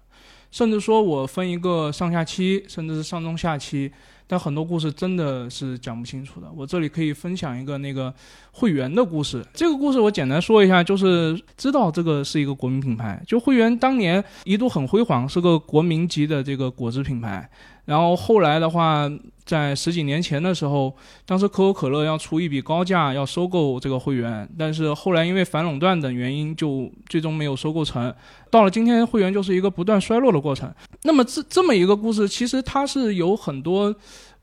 [0.50, 3.88] 甚至说我分一个上下期，甚至是上中下期，
[4.26, 6.50] 但很多故事真的是讲不清楚的。
[6.52, 8.12] 我这里可以分享一个那个
[8.50, 9.46] 汇源的故事。
[9.54, 17.48] 这个故事我简单说一下，就是知道这个是一个国民品牌，就汇源当年一度很辉煌，是个国民级的这个果汁品牌。
[17.86, 19.10] 然后后来的话，
[19.44, 20.94] 在十几年前的时候，
[21.26, 28.14] 当时可口可乐要出一笔高价要收购这个汇源，但是后来因为反垄断等原因，就最终没有收购成。
[28.48, 30.72] 到了今天，会员就是一个不断衰落的过程。
[31.02, 33.92] 那么这这么一个故事，其实它是有很多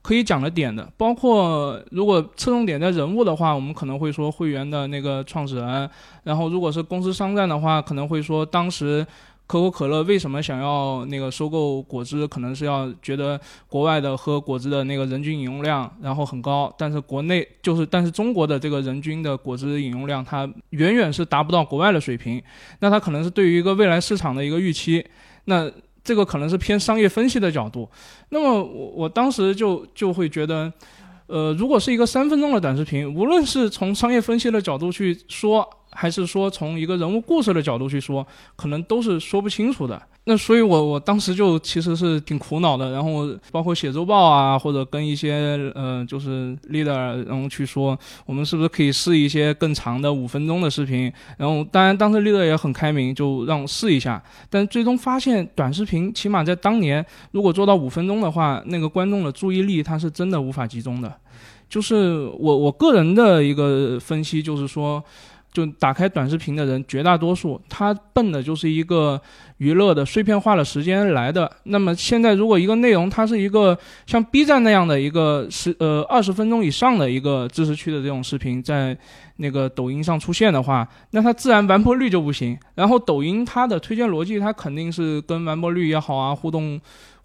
[0.02, 5.88] 可以讲的点的，包括如果侧重点在人物的话，我们可能会说会员的那个创始人；
[6.24, 9.06] 然后如果是公司商战的话，可能会说当时。
[9.48, 12.28] 可口可乐为什么想要那个收购果汁？
[12.28, 22.44] 可能是要觉得国外的喝果汁的那个人均饮用量然后很高，但是国内就是但是中国的这个人均的果汁饮用量它远远是达不到国外的水平。
[22.80, 25.02] 那它可能是对于一个未来市场的一个预期。
[25.46, 25.72] 那
[26.04, 27.90] 这个可能是偏商业分析的角度。
[28.28, 30.70] 那么我我当时就就会觉得，
[31.28, 35.66] 呃，如果是一个三分钟的短视频，无论是从商业分析的角度去说。
[36.00, 40.00] 还是说从一个人物故事的角度去说，可能都是说不清楚的。
[40.26, 42.92] 那所以，我我当时就其实是挺苦恼的。
[42.92, 51.12] 然后包括写周报啊，或者跟一些呃就是 leader，然后去说，我们是不是可以试一些更长的五分钟的视频？
[51.36, 54.22] 然后当然当时 leader 也很开明，就让试一下。
[54.52, 61.12] 但最终发现，短视频起码在当年，如果做到五分钟的话，那个观众的注意力他是真的无法集中的。
[61.68, 65.04] 就是我我个人的一个分析，就是说。
[65.58, 69.20] 就打开短视频的人，绝大多数他奔的就是一个
[69.58, 71.52] 娱乐的碎片化的时间来的。
[71.64, 78.96] 那么现在，如果一个内容它是一个像 B 站那样的一个十呃二十分钟以上的一个知识区的这种视频，在
[79.38, 82.56] 那个抖音上出现的话，那它自然完播率就不行。
[82.76, 86.80] 然后抖音它的推荐逻辑，它肯定是跟完播率也好啊，互动。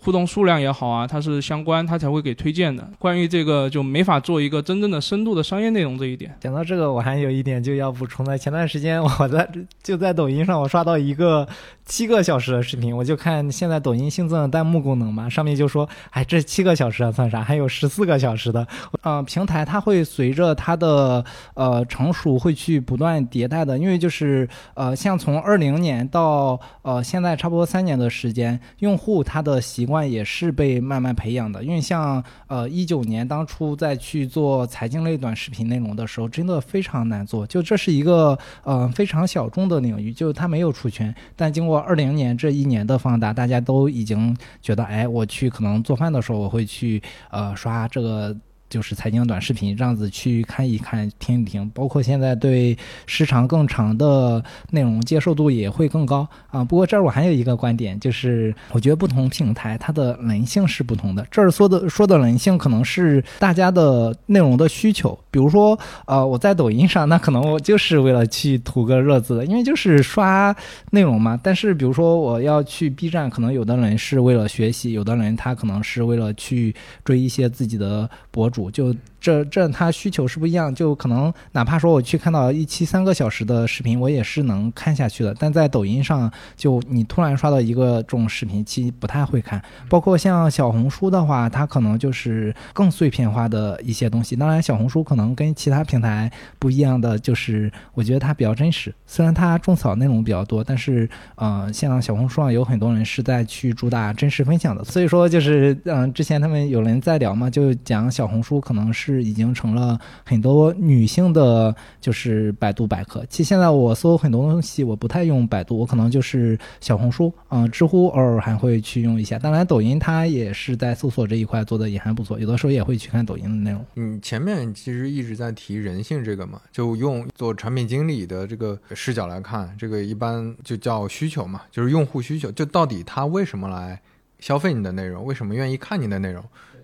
[0.04, 2.88] 互动数量也好啊，它是相关，它才会给推荐的。
[2.98, 6.34] 关于这个就没法做一个真正的深度的商业内容这一点。
[6.40, 8.36] 讲到这个，我还有一点就要补充的。
[8.36, 9.48] 前段时间我在
[9.80, 11.46] 就在抖音上，我刷到一个
[11.84, 17.40] 七个小时的视频，我就看现在抖音新增的弹幕功能嘛，上面就说，哎，这七个小时算啥？
[17.40, 18.66] 还有十四个小时的。
[19.02, 29.91] 呃，平台它会随着它的呃成熟会去不断迭代的，因为就是呃像从二零年到呃现在差不多三年的时间，用户他的习惯。
[30.10, 37.46] 也是被慢慢培养的，因为像呃一九年当初在去做财经类短视频内容的时候，真的非常难做。
[37.46, 41.12] 就这是一个呃非常小众的领域，就它没有出圈。
[41.34, 48.36] 但经过二零年这一年的放大，大家都已经觉得，哎，我去可能做饭的时候，我会去呃刷这个。
[48.72, 56.64] 就是财经短视频这样子去看一看、听一听，包括现在对时长更长的内容接受度也会更高啊。
[56.64, 61.26] 不过这儿我还有一个观点，就是我觉得不同平台它的人性是不同的。
[61.30, 70.56] 这儿说的说的人性可能是大家的内容的需求，比如说呃我在抖音上，那可能我就是为了去图个热字的，因为就是刷
[70.92, 71.38] 内容嘛。
[71.42, 78.68] 但是比如说我要去 B 站，可能有的人是为了学习，有的人他可能是为了去追一些自己的博主。
[78.68, 78.92] 就
[79.22, 85.32] 这这，它需求是不一样，就可能哪怕说我去看到一期三个小时的视频，我也是能看下去的。
[85.38, 89.62] 但在抖音上，就你突然刷到一个这种视频，其实不太会看。
[89.88, 94.34] 包括像小红书的话，它可能就是更碎片化的一些东西。
[94.34, 98.92] 当然，小红书可能跟其他平台不一样的，就是我觉得它比较真实。
[99.06, 104.82] 虽然它种草内容比较多，但是呃，像小红书上有很多人是在去主打真实分享的。
[104.82, 108.62] 所以说，就是嗯，之前他们有人在聊嘛，就讲小红书。
[108.62, 113.24] 可能是是已经成了很多女性的，就是百度百科。
[113.28, 119.38] 其实现在我搜很多东西，我不太用百度，我可能就是小红书，嗯，知乎偶尔还会去用一下。
[119.38, 123.84] 当然，抖音它也是在搜索这一块做的也还不错，有的时候也会去看抖音的内容。
[123.96, 134.00] 嗯，前面其实一直在提人性这个嘛，就用做产品经理的这个视角来看，这个一般就叫需求嘛，就是用户需求，就到底他为什么来
[134.38, 136.42] 消费你的内容，为什么愿意看你的内容。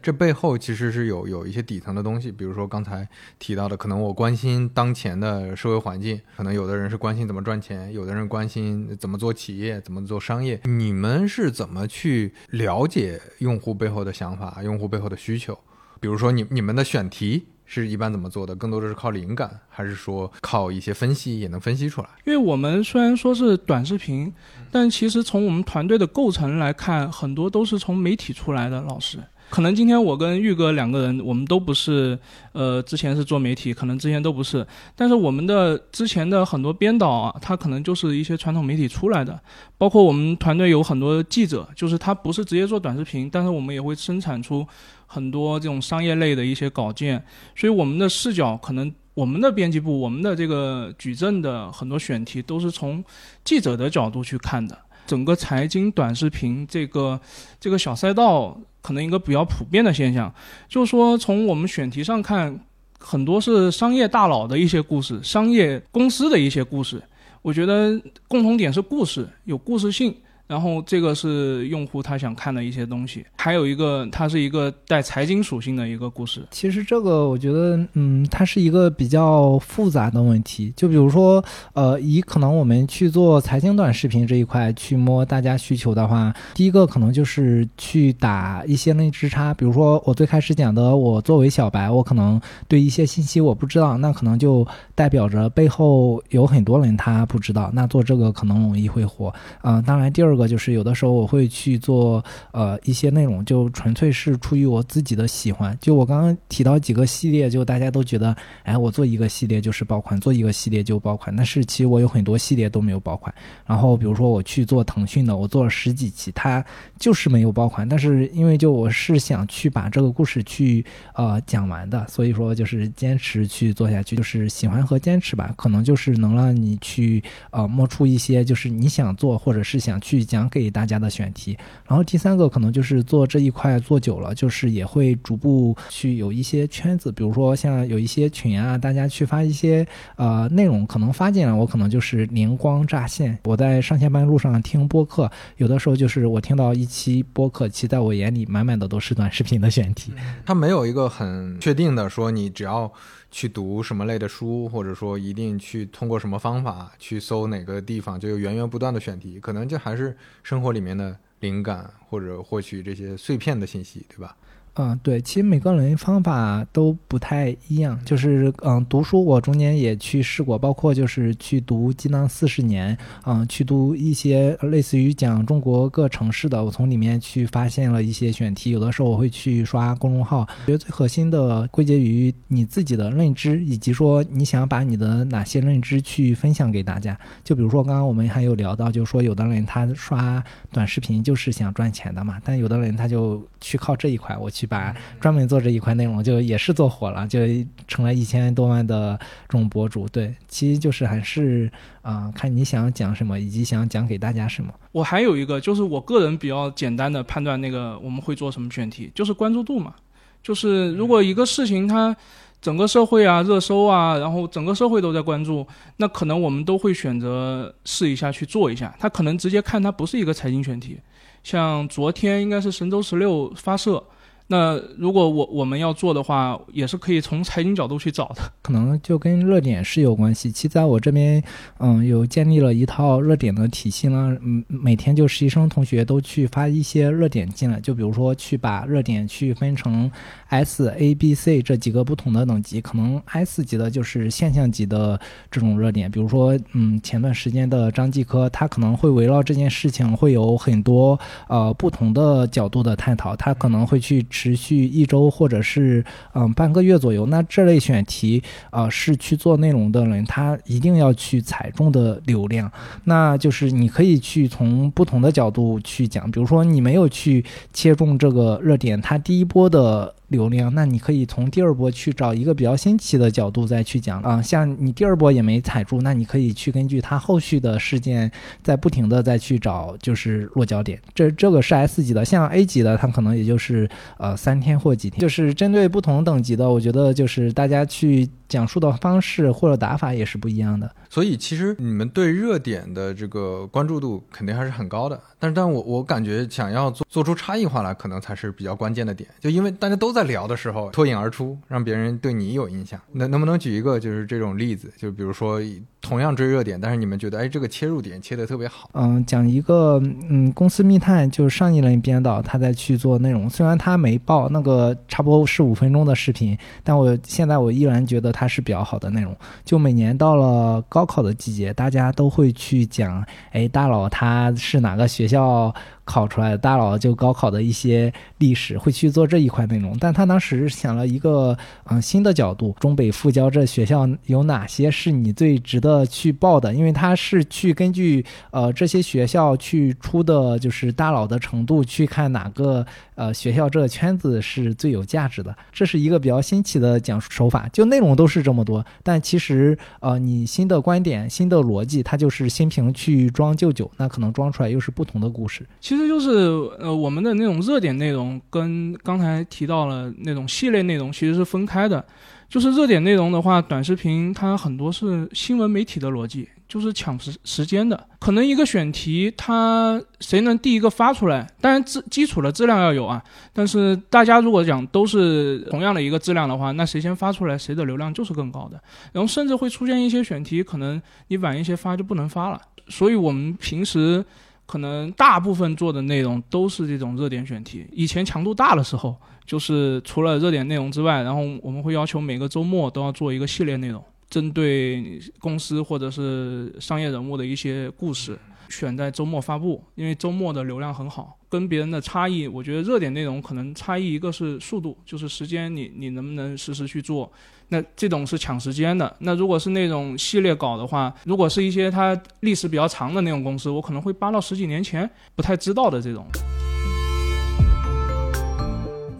[0.09, 3.07] 这背后其实是有有一些底层的东西，比如说刚才
[3.38, 10.59] 提到的，可能我关心当前的社会环境，可能有的人是关心怎么赚钱，有的人关心怎么做企业，怎么做商业。
[10.64, 15.59] 你们是怎么去了解用户背后的想法，用户背后的需求？
[16.01, 18.57] 比如说你你们的选题是一般怎么做的？
[18.57, 22.09] 更多的是靠灵感，还是说靠一些分析也能分析出来？
[22.25, 24.33] 因为我们虽然说是短视频，
[24.73, 29.18] 但其实从我们团队的构成来看，很多都是从媒体出来的老师。
[29.51, 32.18] 可能今天我跟玉哥两个人，我们都不是，
[32.53, 34.66] 呃，之前是做媒体，可能之前都不是。
[34.94, 39.40] 但是我们的之前的很多编导啊，他可能就是一些传统媒体出来的，
[39.76, 44.66] 包括我们团队有很多记者，就是他不是直接做短视频，但是我们也会生产出
[45.07, 47.24] 很多这种商业类的一些稿件，
[47.57, 48.92] 所以我们的视角可能。
[49.14, 53.05] 我们的编辑部，我们的这个矩阵的很多选题都是从
[53.42, 54.78] 记者的角度去看的。
[55.09, 57.18] 整个财经短视频这个
[57.59, 60.32] 这个小赛道，可能一个比较普遍的现象，
[60.68, 62.61] 就是说从我们选题上看，
[63.00, 67.02] 很多是商业大佬的一些故事，商业公司的一些故事。
[67.40, 67.98] 我觉得
[68.28, 70.14] 共同点是故事，有故事性。
[70.49, 76.42] 然后这个是用户他想看的一些东西，还有一个它是一个带财经属性的一个故事。
[76.51, 80.72] 其实这个我觉得，嗯，它是一个比较复杂的问题。
[80.74, 81.44] 就比如说，
[81.74, 89.53] 呃，以可能我们去做财经短视频这一块去摸大家需求的话，第一个可能就是去打一些认知差。
[89.53, 99.30] 比如说我最开始讲的，我作为小白，我可能对一些信息我不知道，那可能就代表着背后有很多人他不知道，那做这个可能容易会火。
[99.61, 100.38] 嗯，当然第二。
[100.39, 105.76] 个就是有的时候我会去做呃一些内容，就纯粹是出于我自己的喜欢。
[105.80, 111.34] 就我刚刚提到几个系列，就大家都觉得，哎，我做一个系列就是爆款，做一个系列就爆款。
[111.34, 113.34] 但是其实我有很多系列都没有爆款。
[113.66, 116.64] 然后比如说我去做腾讯的，我做了十几期，它
[117.01, 117.89] 就是没有爆款。
[117.89, 120.84] 但是因为就我是想去把这个故事去
[121.14, 127.20] 呃讲完的，所以说就是坚持去做下去，就是喜欢和坚持吧，可能就是能让你去
[127.51, 130.28] 呃摸出一些就是你想做或者是想去。
[130.29, 131.57] 讲给大家的选题，
[131.87, 139.85] 然后第三个可能就是做这一块做久了，就是也会逐步去有一些圈子，比如说像有一些群啊，大家去发一些
[140.16, 143.37] 呃内容，可能发进来，我可能就是灵光乍现。
[143.45, 150.12] 我在上下班路上听播客，有的时候就是我听到一期播客，其在我眼里满满的都是短视频的选题。
[150.45, 152.93] 它没有一个很确定的说，你只要。
[153.31, 164.37] 去读什么类的书，或者说一定去通过什么方法去搜哪个地方，就有源源不断的选题，可能就还是生活里面的灵感或者获取这些碎片的信息，对吧？
[164.81, 167.99] 嗯，对，其实每个人方法都不太一样。
[168.05, 178.70] 就是嗯，读书我中间也去试过，包括就是去读《激囊四十年》，嗯，去读一些类似于讲中国各城市的，我从里面去发现了一些选题。
[178.70, 187.18] 有的时候我会去刷公众号，觉得最核心的归结于你自己的认知，以及说你想把你的哪些认知去分享给大家。
[187.43, 194.68] 就比如说刚刚我们还有聊到，就是说有的人他刷短视频就是想赚钱的嘛，但有的人他就去靠这一块，我去。
[194.69, 197.41] 把专门做这一块内容，就也是做火了，就
[197.87, 200.07] 成了一千多万的这种博主。
[200.09, 201.71] 对，其实就是还是
[202.03, 204.73] 啊，看你想讲什么，以及想讲给大家什么。
[204.93, 209.95] 我还有一个，就是我个人比较简单的判断，那个我们会做什么选题，就是关注度嘛。
[210.43, 212.16] 就是如果一个事情它
[212.61, 215.66] 整个社会啊热搜啊，然后整个社会都在关注，
[215.97, 218.95] 那可能我们都会选择试一下去做一下。
[218.99, 220.99] 他可能直接看它不是一个财经选题，
[221.43, 224.03] 像昨天应该是神舟十六发射。
[224.51, 230.51] 那如果我我们要做的话，也是可以从财经角度去找的， 可能就跟热点是有关系。
[230.51, 231.42] 其实在我这边，
[231.80, 234.34] 嗯，有建立了一套热点的体系呢。
[234.40, 240.11] 嗯，每天就实习生同学都去发一些热点进来，就比如说去把热点去分成
[240.46, 242.80] S、A、B、C 这几个不同的等级。
[242.80, 245.20] 可能 S 级的就是现象级的
[245.51, 254.24] 这种热点，比如说，嗯，前段时间的张继科，他可能会围绕这件事情会有很多呃不同的角度的探讨，他可能会去。
[254.39, 262.70] 持续一周或者是嗯半个月左右，那这类选题啊是去做内容的人，他一定要去踩中的流量，
[263.03, 270.14] 那就是你可以去从不同的角度去讲，比如说你没有去切中这个热点，它第一波的。
[270.29, 274.43] 流量，那你可以从第二波去找一个比较新奇的角度再去讲啊。
[274.43, 278.31] 像你第二波也没踩住，那你可以去根据它后续的事件，
[278.62, 281.01] 再不停的再去找就是落脚点。
[281.14, 285.18] 这这个是 S 级的，像 A 级的，它可能也就是呃三天或几天。
[285.18, 290.91] 就是针对不同等级的，我觉得就是大家去讲述的方式或者打法也是不一样的。
[291.09, 299.26] 所以其实你们对热点的这个关注度肯定还是很高的，但是但我我感觉想要做做出差异化来，可能才是比较关键的点。
[299.41, 300.18] 就因为大家都在。
[300.19, 303.01] 在聊的时候脱颖而出，让别人对你有印象。
[303.12, 304.93] 那能不能举一个就是这种例子？
[304.97, 305.61] 就比如说
[306.01, 308.91] 同样追热点，但是你们觉得哎这个切入点切的特别好。
[308.95, 319.37] 嗯，讲一个嗯公司密探，就是上一轮编导他在去做内容，虽然他没报那个差不多是五分钟的视频，但我现在我依然觉得它是比较好的内容。
[319.64, 325.73] 就每年到了高考的季节，大家都会去讲，哎大佬他是哪个学校。
[326.09, 336.72] 考出来的大佬就高考的一些历史会去做这一块内容，但他当时想了一个嗯新的角度，中北复交这学校有哪些是你最值得去报的？
[336.72, 342.86] 因为他是去根据呃这些学校去出的就是大佬的程度去看哪个
[343.19, 347.69] 呃学校这个圈子是最有价值的，这是一个比较新奇的讲述手法。
[347.71, 355.64] 就内容都是这么多，但其实呃你新的观点、新的逻辑，它就是新瓶去装旧酒，那可能装出来又是不同的故事。
[355.81, 356.09] 其实。
[356.09, 356.31] 就是
[356.79, 362.03] 呃，我们的那种热点内容跟刚才提到了那种系列内容其实是分开的。
[362.49, 368.07] 就是热点内容的话，短视频它很多是新闻媒体的逻辑，就是抢时时间的。
[368.21, 371.51] 可能一个选题，它谁能第一个发出来？
[371.61, 373.23] 当然质基础的质量要有啊。
[373.53, 378.81] 但是大家如果讲都是同样的一个质量的话，那谁先发出来，谁的流量就是更高的。
[379.12, 382.61] 然后甚至会出现一些选题，可能你晚一些发就不能发了。
[382.89, 384.25] 所以我们平时。
[384.71, 387.87] 可能大部分做的内容都是这种热点选题。
[387.91, 389.16] 以前强度大的时候，
[389.47, 398.39] 就是除了热点内容之外，然后我们会要求每个周末都要做一个系列内容，针对公司或者是商业人物的一些故事。
[398.70, 401.39] 选在周末发布，因为周末的流量很好。
[401.49, 407.33] 跟别人的差异，我觉得热点内容可能差异一个是速度，就是时间，你你能不能实时去做？
[407.68, 409.16] 那这种是抢时间的。
[409.20, 416.26] 那如果是那种系列稿的话，如果是一些它历史比较长的那种公司，我可能会扒到十几年前不太知道的这种。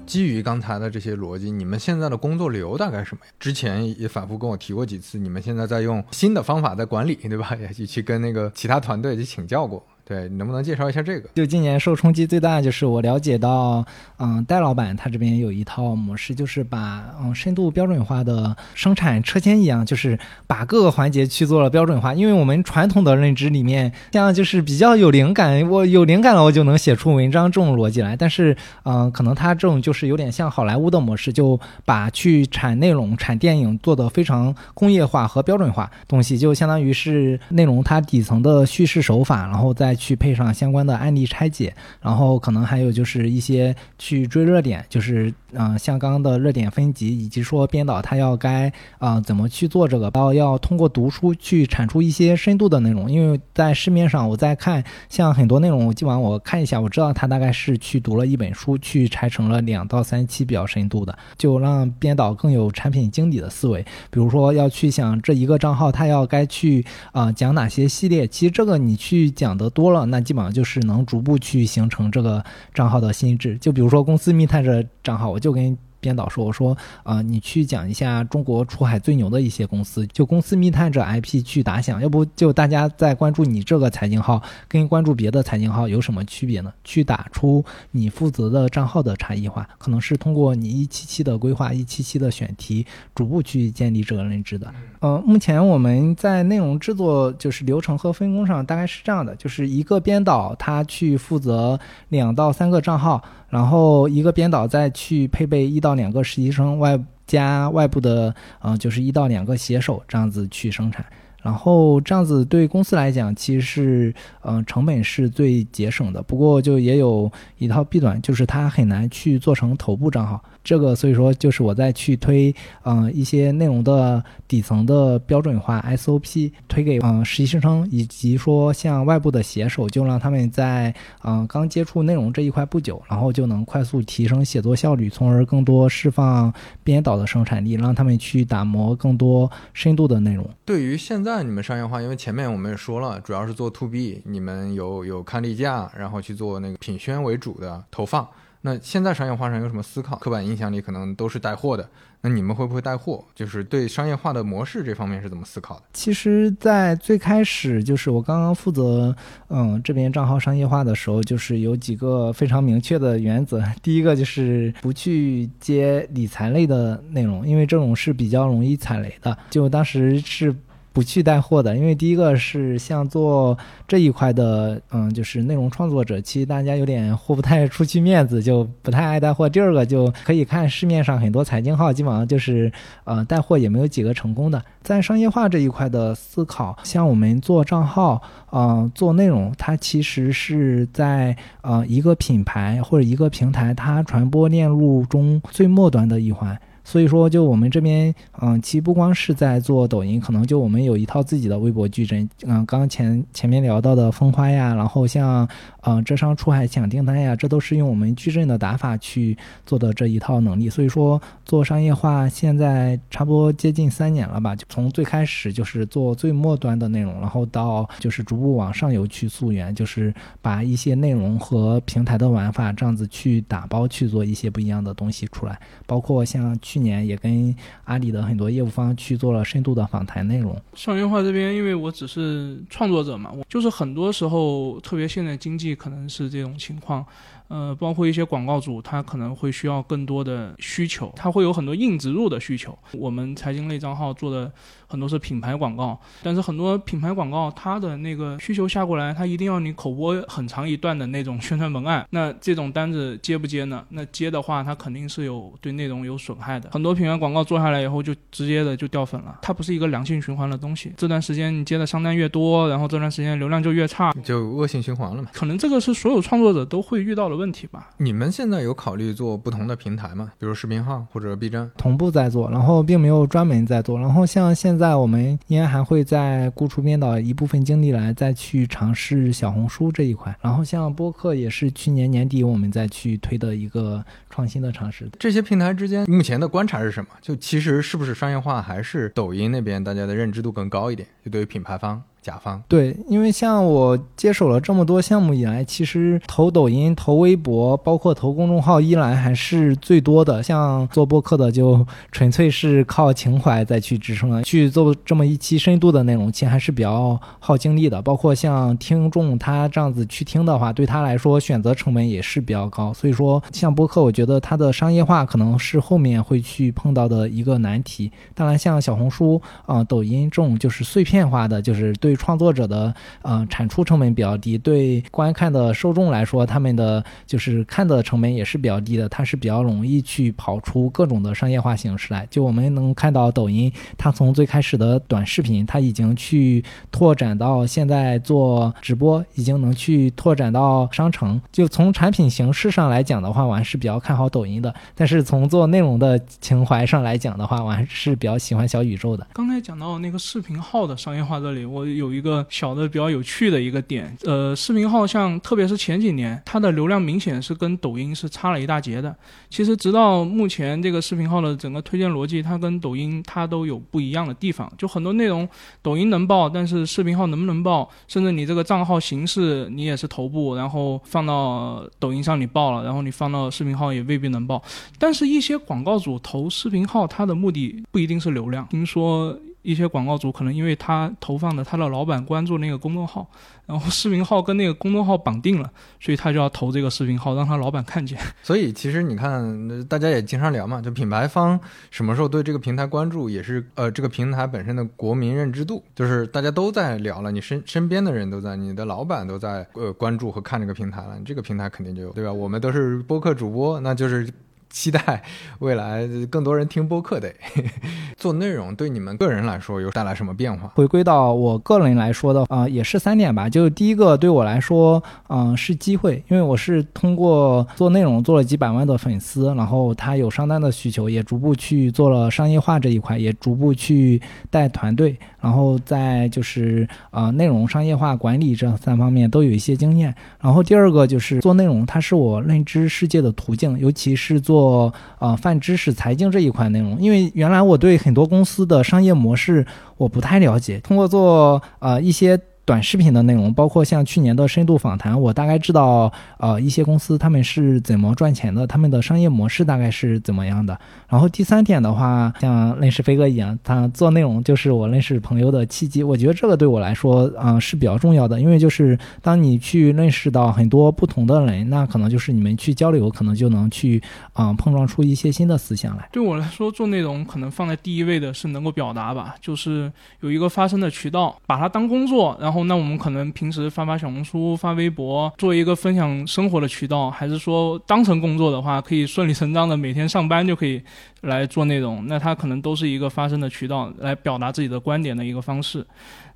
[0.09, 3.33] 基于刚才的这些逻辑，你们现在的工作流大概什么呀？
[3.39, 7.55] 之前也反复跟我提过几次，你们现在在用新的方法在管理，对吧？
[7.61, 9.87] 也去去跟那个其他团队去请教过。
[10.09, 11.29] 对你，能不能介绍一下这个？
[11.35, 13.85] 就今年受冲击最大的，就是我了解到，
[14.19, 22.15] 嗯，戴老板他这边有一套模式，就是把嗯深度标准化的生产车间一样，就是把各个环节去做了标准化。
[22.15, 28.17] 因为我们传统的认知里面，像就是比较有灵感，我有灵感了，我就能写出文章这种逻辑来。
[28.17, 39.98] 但是，嗯，可能他这种就是有点像好莱坞的模式，就把去产内容、产电影做的非常工业化和标准化东西，就相当于是内容它底层的叙事手法，然后再。
[39.99, 53.11] 去配上相关的案例拆解，然后可能还有就是一些去追热点，就是嗯，像刚刚的热点分级，以及说编导他要该啊怎么去做这个，包括要通过读书去产出一些深度的内容。
[53.11, 63.83] 因为在市面上我在看，像很多内容，我今晚我看一下，我知道他大概是去读了一本书，去拆成了两到三期比较深度的，就让编导更有产品经理的思维。
[64.11, 69.88] 比如说要去想这一个账号他要该去啊讲哪些系列，其实这个你去讲的多。
[69.89, 73.57] 多了，那基本上就是能逐步去形成这个账号的心智。
[73.59, 75.77] 就比如说公司密探这账号，我就跟。
[76.01, 86.73] 编导说：“我说，啊，你去讲一下中国出海最牛的一些公司，就公司密探这 IP 去打响，要不就大家在关注你这个财经号，跟关注别的财经号有什么区别呢？
[86.85, 94.73] 去打出你负责的账号的差异化，可能是通过你一期期的规划、一期期的选题，逐步去建立这个认知的。
[95.01, 101.79] 呃，目前我们在内容制作就是流程和分工上大概是这样的，就是一个编导他去负责
[102.09, 111.05] 两到三个账号。”然后一个编导再去配备一到两个实习生，外加外部的，嗯，就是一到两个写手，这样子去生产。
[111.41, 116.21] 然后这样子对公司来讲，其实是，嗯，成本是最节省的。
[116.21, 120.43] 不过就也有一套弊端，就是它很难去做成头部账号。
[120.69, 130.95] 这个所以说就是我在去推，嗯，一些内容的底层的标准化 SOP，推给嗯实习生以及说像外部的写手，就让他们在
[131.25, 136.53] 嗯刚接触内容这一块不久，然后就能快速提升写作效率，从而更多释放
[136.85, 140.47] 编导的生产力，让他们去打磨更多深度的内容。
[140.67, 148.29] 对于现在你们商业化，因为前面我们也说了，主要是做 To B，你们有有看例假，然后去做那个品宣为主的投放。
[148.63, 150.17] 那现在商业化上有什么思考？
[150.17, 151.89] 刻板印象里可能都是带货的，
[152.23, 153.25] 那你们会不会带货？
[153.35, 155.83] 就是对商业化的模式这方面是怎么思考的？
[155.93, 159.15] 其实，在最开始，就是我刚刚负责
[159.49, 163.63] 嗯这边账号商业化的时候，就是有几个非常明确的原则。
[163.83, 169.37] 第一个就是不去接理财类的内容，因为这种是比较容易踩雷的。
[169.51, 170.55] 就当时是。
[170.99, 179.49] 不去带货的，因为第一个是像做这一块的，嗯，就是内容创作者，其实大家有点豁不太出去面子，就不太爱带货。
[179.49, 182.73] 第二个就可以看市面上很多财经号，基本上就是
[183.05, 184.61] 呃带货也没有几个成功的。
[184.83, 188.21] 在商业化这一块的思考，像我们做账号，
[188.51, 196.59] 嗯，做内容，它其实是在呃一个品牌或者一个平台它传播链路中最末端的一环。
[196.89, 205.47] 所以说，就我们这边，嗯，其实不光是在做抖音，可能就我们有一套自己的微博矩阵，嗯，刚前前面聊到的风花呀，然后像，
[205.83, 209.37] 嗯，浙商出海抢订单呀，这都是用我们矩阵的打法去
[209.67, 210.71] 做的这一套能力。
[210.71, 226.78] 所以说，做商业化现在差不多接近三年了吧，从最开始就是做最末端的内容，然后到就是逐步往上游去溯源，就是把一些内容和平台的玩法这样子去打包去做一些不一样的东西出来，包括像去。
[226.79, 227.53] 去年也跟
[227.87, 230.57] 阿里的很多业务方去做了深度的访谈内容。
[230.75, 237.05] 商业化这边，因为我只是创作者嘛，我就是很多时候，特别现在经济可能是这种情况。
[237.49, 242.79] 呃，包括一些广告主，他可能会需要更多的需求，他会有很多硬植入的需求。
[242.93, 244.53] 我们财经类账号做的
[244.89, 252.07] 很多是品牌广告，但是很多品牌广告，它的那个需求下过来，它一定要你口播很长一段的那种宣传文案。
[252.11, 253.83] 那这种单子接不接呢？
[253.89, 256.69] 那接的话，它肯定是有对内容有损害的。
[256.73, 259.39] 很多品牌广告做下来以后，就直接的就掉粉了。
[259.41, 260.93] 它不是一个良性循环的东西。
[260.99, 265.31] 这段时间你接的商单越多，然后这段时间流量就越差，就恶性循环了嘛。
[265.33, 267.39] 可能这个是所有创作者都会遇到的。
[267.39, 267.91] 问题吧？
[267.99, 270.33] 你们现在有考虑做不同的平台吗？
[270.41, 273.97] 比如视频号或者 B 站，同步在做，然后并没有专门在做。
[273.97, 280.35] 然后像现在在我们应该还会再雇出编导一部分精力来再去尝试小红书这一块。
[280.41, 285.11] 然后像播客也是去年年底我们再去推的一个创新的尝试。
[285.19, 287.11] 这些平台之间目前的观察是什么？
[287.21, 291.09] 就其实是不是商业化，还是抖音那边大家的认知度更高一点？
[291.25, 292.03] 就对于品牌方。
[292.21, 300.43] 甲方对，因为像我接手了这么多项目以来，其实投抖音、投微博，包括投公众号，依然还是最多的。
[300.43, 304.43] 像做播客的，就纯粹是靠情怀再去支撑了。
[304.43, 308.03] 去做这么一期深度的内容，其实还是比较耗精力的。
[308.03, 312.93] 包括像听众他这样子去听的话，对他来说选择成本也是比较高。
[312.93, 318.11] 所以说，像播客，我觉得它的商业化可能是后面会去碰到的一个难题。
[318.35, 322.08] 当然，像小红书啊、抖音这种就是碎片化的，就是对。
[322.09, 332.27] 对创作者的呃产出成本比较低，对观看的受众来说，他们的就是看的成本也是比较低的，它是比较容易去跑出各种的商业化形式来。
[332.31, 341.39] 就我们能看到抖音，它从最开始的短视频，它已经去拓展到现在做直播，已经能去拓展到商城。
[341.53, 344.75] 就从产品形式上来讲的话，我还是比较看好抖音的。
[344.95, 349.27] 但是从做内容的情怀上来讲的话，我还是比较喜欢小宇宙的。
[349.35, 352.09] 刚才讲到那个视频号的商业化这里，我有。
[352.19, 359.15] 一个小的比较有趣的一个点，呃，视频号像特别是前几年，它的流量明显是跟抖音是差了一大截的。
[359.51, 364.69] 其实直到目前，这个视频号的整个推荐逻辑，它跟抖音它都有不一样的地方。
[364.77, 365.49] 就很多内容，
[365.81, 367.89] 抖音能报，但是视频号能不能报？
[368.09, 374.61] 甚至你这个账号形式你也是头部，然后放到抖音上你报了，然后你放到视频号也未必能报。
[374.99, 378.67] 但是，一些广告主投视频号，它的目的不一定是流量。
[378.69, 379.39] 听说。
[379.63, 383.29] 一些广告主可能因为他投放的他的老板关注那个公众号，
[383.67, 388.19] 然后视频号跟那个公众号绑定了，所以他就要投这个视频号，让他老板看见。
[388.43, 391.59] 所以其实你看，大家也经常聊嘛，就品牌方
[391.91, 402.33] 什么时候对这个平台关注，也是呃这个平台本身的国民认知度，就是大家都在聊了，你身身边的人都在，你的老板都在呃关注和看这个平台了，你这个平台肯定就有，对吧？
[402.33, 404.29] 我们都是播客主播，那就是。
[404.71, 405.23] 期待
[405.61, 407.33] 未来更多人听播客的
[408.17, 410.69] 做内容，对你们个人来说有带来什么变化？
[410.75, 413.49] 回归到我个人来说的啊，也是三点吧。
[413.49, 430.15] 就第一个对我来说，嗯，是机会，因为我是通过做内容做了几百万的粉丝，然后他有上单的需求，也逐步去做了商业化这一块，也逐步去带团队，然后在就是啊内容商业化管理这三方面都有一些经验。
[430.41, 434.58] 然后第二个就是做内容，它是我认知世界的途径，尤其是做。
[434.59, 439.65] 做啊泛知识财经这一块内容，因为原来我对很多公司的商业模式
[439.97, 442.37] 我不太了解，通过做呃一些
[442.69, 450.79] 短视频的内容，包括像去年的深度访谈，我大概知道呃一些公司他们是怎么赚钱的，他们的商业模式大概是怎么样的。
[451.09, 456.03] 然后第三点的话，像认识飞哥一样，他做内容就是我认识朋友的契机。
[456.03, 464.03] 我觉得这个对我来说啊、是比较重要的，因为就是当你去认识到很多不同的人，那可能就是你们去交流，可能就能去
[464.35, 466.07] 啊、碰撞出一些新的思想来。
[466.13, 469.91] 对我来说，做内容可能放在第一位的是能够表达吧，就是
[470.21, 472.37] 有一个发声的渠道，把它当工作。
[472.39, 480.83] 然后，那我们可能平时发发小红书、发微博，做一个分享生活的渠道，还是说当成工作的话，可以顺理成章的每天上班就可以
[481.23, 482.05] 来做内容。
[482.07, 485.87] 那它可能都是一个发声的渠道，来表达自己的观点的一个方式。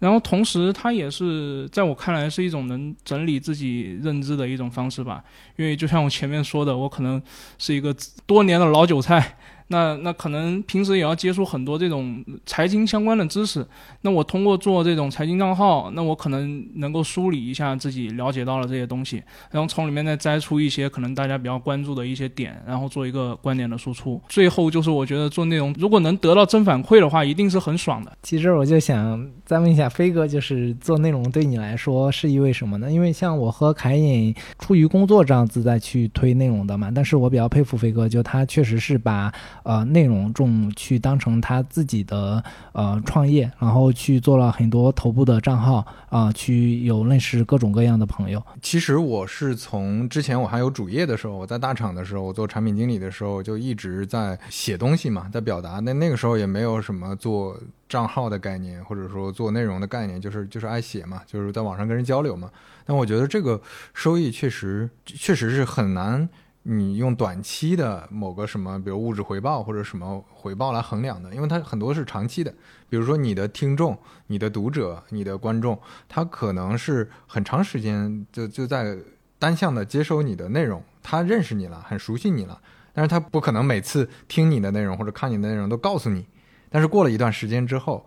[0.03, 5.23] 然后同时，它也是在我看来是一种能整理自己认知的一种方式吧。
[5.55, 7.23] 因为就像我前面说的，我可能
[7.57, 7.95] 是一个
[8.27, 9.37] 多年的老韭菜，
[9.69, 13.65] 那 那可能平时也要接触很多这种财经相关的知识。
[14.01, 19.23] 那我通过做这种财经账号，那我可能能够梳理一下自己了解到了这些东西，
[19.53, 24.21] 然后从里面再摘出一些可能大家比较关注的一些点，然后做一个观点的输出。
[24.29, 28.13] 最后就是我觉得做内容，如果能得到正反馈的话，一定是很爽的。
[28.23, 32.91] 其实我就想再问一下飞哥，就是做内容对你来说是因为什么呢？
[32.91, 39.33] 因为像我和凯隐出于工作这样子再去推内容的嘛，但是我比较佩服飞哥，就他确实是把
[39.63, 48.43] 呃内容重去当成他自己的呃创业，然后去做了很多头部的账号啊、去有认识各种各样的朋友。
[48.61, 55.81] 其实我是从之前我还有主业的时候，我在大厂的时候，我做产品经理的时候，就一直在写东西嘛，在表达。
[55.81, 57.59] 那那个时候也没有什么做
[57.93, 62.51] 账号的概念，或者说做内容的概念，就是就是爱写嘛，就是在网上跟人交流嘛。
[62.87, 63.61] 但我觉得这个
[63.93, 66.27] 收益确实确实是很难。
[66.63, 72.51] 你用短期的某个什么，比如物质回报或者什么回报来衡量的，因为它很多是长期的。
[72.89, 75.79] 比如说你的听众、你的读者、你的观众，
[76.09, 78.97] 他可能是很长时间就就在
[79.39, 82.59] 单向的接收你的内容，他认识你了，很熟悉你了，
[82.95, 86.25] 但是他不可能每次听你的内容或者看你的内容都告诉你。
[86.73, 88.05] 但是过了一段时间之后，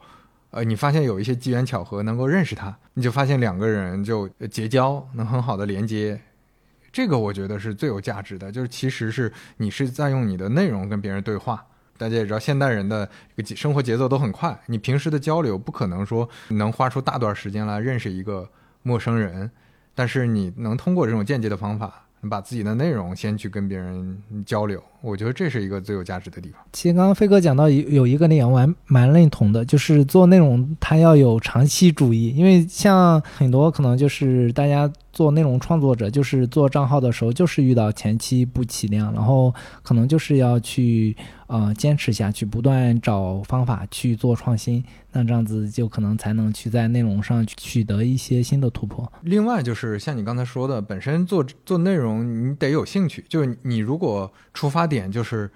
[0.50, 6.20] 呃，你发现有一些机缘巧合能够认识他，你就发现两个人就结交，能很好的连接。
[6.92, 11.66] 这个我觉得是最有价值的，就是其实是你是在用你的内容跟别人对话。
[11.98, 18.50] 大家也知道，现代人的这个生活节奏都很快，你平时的交流不可能说能花出大段时间来认识一个
[18.82, 19.50] 陌生人，
[19.94, 26.60] 但是你能通过这种间接的方法，你把自己的内容先去跟别人交流，我觉得这是一个最有价值的地方。
[26.74, 39.54] 其实刚刚飞哥讲到有有一个点我还蛮认同的，就是做内容它要有长期主义，因为像很多可能就是大家做内容创作者，就是做账号的时候就是遇到前期不起量，然后
[39.84, 41.16] 可能就是要去
[41.48, 44.84] 呃坚持下去，不断找方法去做创新，
[45.14, 49.10] 那这样子就可能才能去在内容上取得一些新的突破。
[49.22, 55.50] 另外就是像你刚才说的，本身做做内容你得有兴趣，就是你如果出发点点就是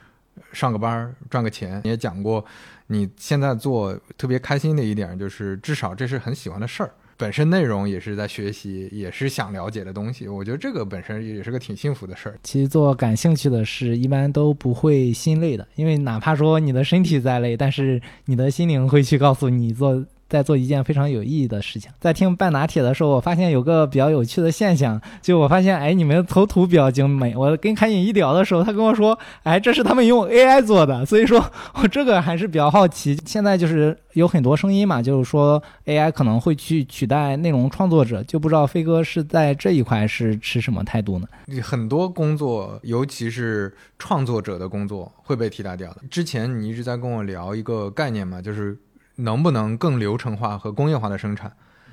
[0.51, 2.43] 上个班赚个钱，你也讲过，
[2.87, 6.91] 你现在做特别开心的一点就是至少这是很喜欢的事儿。
[7.17, 12.39] 本身内容也是在学习，也是想了解的东西，我觉得这个本身也是个挺幸福的事儿。
[12.43, 21.91] 其实做感兴趣的事，一般都不会心累的，因为哪怕说你的身体再累，但是你的心灵会去告诉你做在做一件非常有意义的事情。
[21.99, 27.35] 在听半拿铁的时候，我发现有个比较有趣的现象，就我发现，哎，你们的头图比较精美。
[27.35, 31.43] 我跟凯隐一聊的时候，他跟我说，哎，这是他们用 AI 做的，所以说
[31.75, 33.17] 我这个还是比较好奇。
[33.25, 41.27] 现在就是有很多声音嘛，就是说 AI 可能会去取代内容创作者，就不知道飞哥是在这一块是持什么态度呢？
[41.63, 46.01] 很多工作，尤其是创作者的工作会被替代掉的。
[46.09, 48.77] 之前你一直在跟我聊一个概念嘛，就是
[49.19, 51.51] 能不能更流程化和工业化的生产。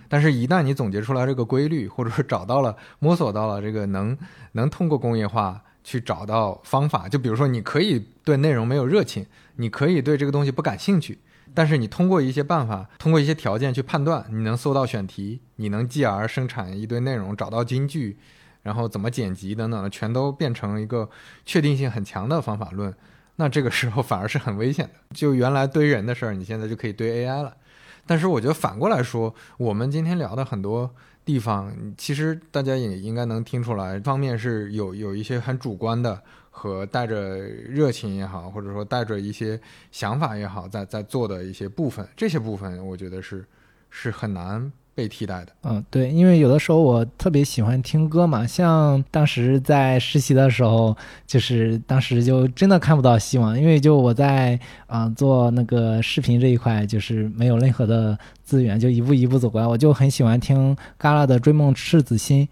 [0.08, 4.16] 但是，一旦你总结出来这个规律，或者说找到了、摸索到了这个能
[4.52, 11.18] 能通过工业化去找到方法，就比如说，你可以对内容没有热情，你可以对这个东西不感兴趣，
[11.52, 18.16] 但是你通过一些办法，通过一些条件去判断，你能搜到选题，你能继而生产一堆内容，找到金句，
[18.62, 21.10] 然后怎么剪辑等等，全都变成一个
[21.44, 22.94] 确定性很强的方法论。
[23.36, 24.94] 那这个时候反而是很危险的。
[25.14, 27.56] 就原来堆人的事儿，你现在就可以堆 AI 了。
[28.06, 39.60] 但是我觉得反过来说，我们今天聊的很多地方，其实大家也应该能听出来，方面是有有一些很主观的和带着热情也好，或者说带着一些
[39.90, 43.44] 想法也好，在在做的一些部分，这些部分我觉得是
[43.90, 45.52] 是很难被替代的。
[45.62, 62.46] 嗯，对，因为有的时候我特别喜欢听歌嘛，像当时在实习的时候，就是当时就真的看不到希望，因为就我在啊、做那个视频这一块，就是没有任何的资源，就一步一步走过来，我就很喜欢听嘎啦的《追梦赤子心》。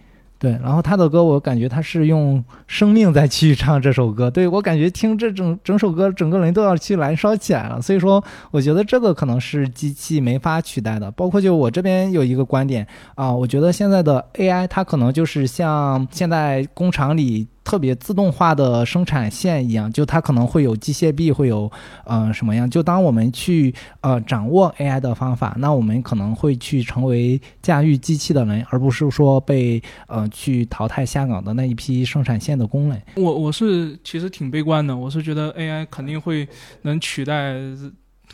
[0.44, 7.80] 对，然后他的歌，我感觉他是用生命在去唱这首歌，对我感觉听这整整首歌，整个人都要去燃烧起来了。
[7.80, 11.10] 所以说，我觉得这个可能是机器没法取代的。
[11.12, 21.70] 包括就我这边有一个观点啊、我觉得现在的 AI 它可能就是像现在工厂里特别自动化的生产线一样，就它可能会有机械臂，会有
[22.04, 22.68] 呃什么样？
[22.68, 33.02] 就当我们去呃掌握 AI 的方法，那我们可能会去成为驾驭机器的人，而不是说被呃去淘汰下岗的那一批生产线的工人。
[33.16, 36.46] 我我是其实挺悲观的，我是觉得 AI 肯定会
[36.82, 37.56] 能取代，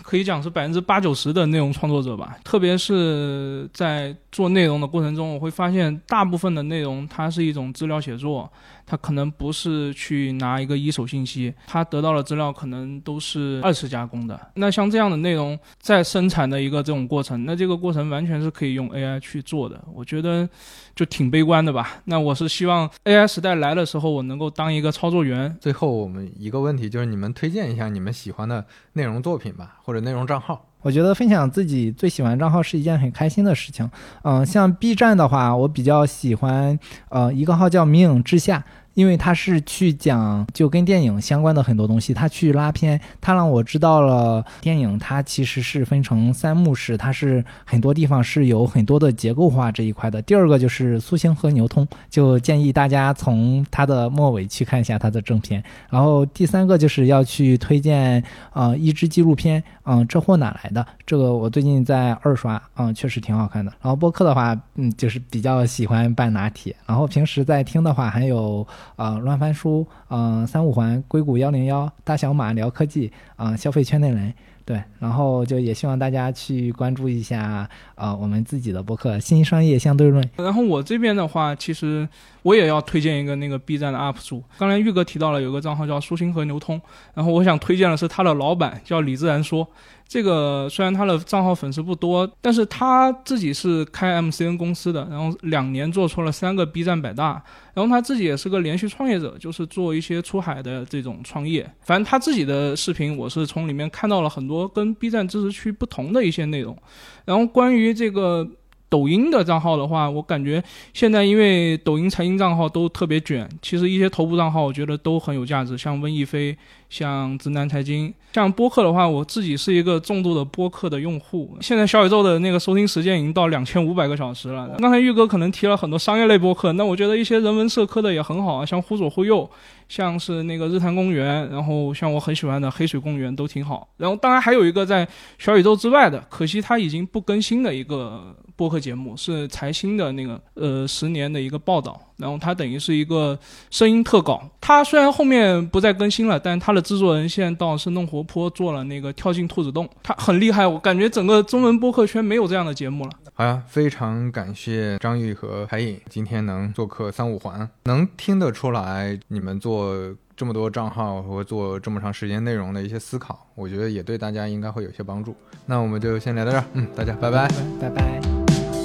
[0.02, 2.36] 可以讲是百分之八九十的内容创作者吧。
[2.42, 8.50] 特别是在做内容的过程中，我会发现大部分的内容它是一种资料写作，
[8.90, 14.48] 它可能不是去拿一个一手信息，他得到的资料可能都是二次加工的。
[14.54, 19.80] 那像这样的内容在生产的一个这种过程，那这个过程完全是可以用 AI 去做的。
[19.94, 20.48] 我觉得
[20.96, 22.02] 就挺悲观的吧。
[22.06, 25.56] 那我是希望 AI 时代来的时候，我能够当一个操作员。
[25.60, 30.66] 最后，我们一个问题就是，你们推荐一下你们喜欢的内容作品吧，或者内容账号。
[30.82, 33.88] 我觉得分享自己最喜欢账号是一件很开心的事情。
[34.22, 36.78] 嗯、像 B 站的话，我比较喜欢
[37.10, 38.64] 呃一个号叫“明影之下”。
[38.94, 50.20] 因为他是去讲就跟电影相关的很多东西，他去拉片，他让我知道了电影它其实是分成三幕式，它是很多地方是有很多的结构化这一块的。
[50.22, 55.62] 第二个就是苏星和牛通，就建议大家从它的末尾去看一下它的正片。
[55.88, 58.22] 然后第三个就是要去推荐
[58.52, 60.84] 呃一支纪录片，嗯、这货哪来的？
[61.06, 63.72] 这个我最近在二刷，嗯，确实挺好看的。
[63.80, 66.74] 然后播客的话，嗯，就是比较喜欢半拿铁。
[66.86, 68.66] 然后平时在听的话，还有
[68.96, 74.32] 啊乱翻书，嗯、三五环、硅谷幺零幺、大小马聊科技，啊、消费圈内人。
[74.62, 80.22] 对，然后就也希望大家去关注一下，呃，我们自己的博客《新商业相对论》。
[80.36, 82.08] 然后我这边的话，其实
[82.42, 84.44] 我也要推荐一个那个 B 站的 UP 主。
[84.58, 86.80] 刚才玉哥提到了有个账号叫舒心和牛通，
[87.14, 89.66] 然后我想推荐的是他的老板叫李自然说。
[90.10, 97.40] 这个虽然他的账号粉丝不多，但是他自己是开 MCN 公司的，然后两年做出了三个 B 站百大，
[97.74, 101.62] 然后他自己也是个连续创业者，就是做一些出海的这种创业。
[101.82, 106.76] 反正他自己的视频，我是从里面看到了很多跟 B 站知识区不同的一些内容。
[107.24, 108.44] 然后关于这个
[108.88, 110.60] 抖音的账号的话，我感觉
[110.92, 116.58] 现在因为抖音财经账号都特别卷，其实一些头部账号我觉得都很有价值，像温亦菲、
[116.90, 118.12] 像直男财经。
[118.34, 121.56] 像播客的话，我自己是一个重度的播客的用户。
[121.60, 124.76] 现在小宇宙的那个收听时间已经到两千五百个小时了。
[124.78, 129.48] 刚才玉哥可能提了很多商业类播客，那我觉得一些人文社科的也很好啊，像忽左忽右，
[129.88, 133.88] 像是那个日坛公园，然后像我很喜欢的黑水公园都挺好。
[133.96, 142.00] 然后当然还有一个在小宇宙之外的，可惜它已经不更新的一个播客节目，是财新的那个呃十年的一个报道。
[142.20, 143.38] 然后它等于是一个
[143.70, 153.10] 声音特稿，它虽然后面不再更新了，但它的制作人现在到生动活泼做了那个跳进兔子洞，它很厉害，我感觉整个中文播客圈没有这样的节目了。
[153.32, 159.96] 好呀，非常感谢张玉和海颖今天能做客三五环，能听得出来你们做
[160.36, 165.34] 这么多账号和做这么长时间内容的一些思考，我觉得也对大家应该会有些帮助。
[165.64, 167.48] 那我们就先聊到这儿，嗯，大家拜拜。
[167.80, 168.20] 拜拜。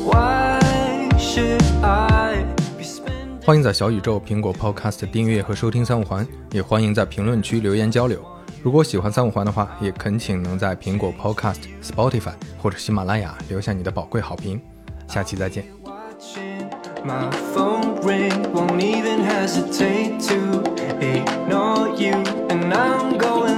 [0.05, 0.59] Why
[1.17, 2.64] should I be spending?
[3.45, 8.19] 欢迎在小宇宙、苹果 Podcast 订阅和收听三五环，也欢迎在评论区留言交流。
[8.63, 14.59] 如果喜欢三五环的话，也恳请能在苹果 Podcast、Spotify 或者喜马拉雅留下你的宝贵好评。
[15.07, 15.63] 下期再见。
[17.05, 20.63] My phone ring, won't even hesitate to
[20.99, 22.23] ignore you.
[22.49, 23.54] And I'm going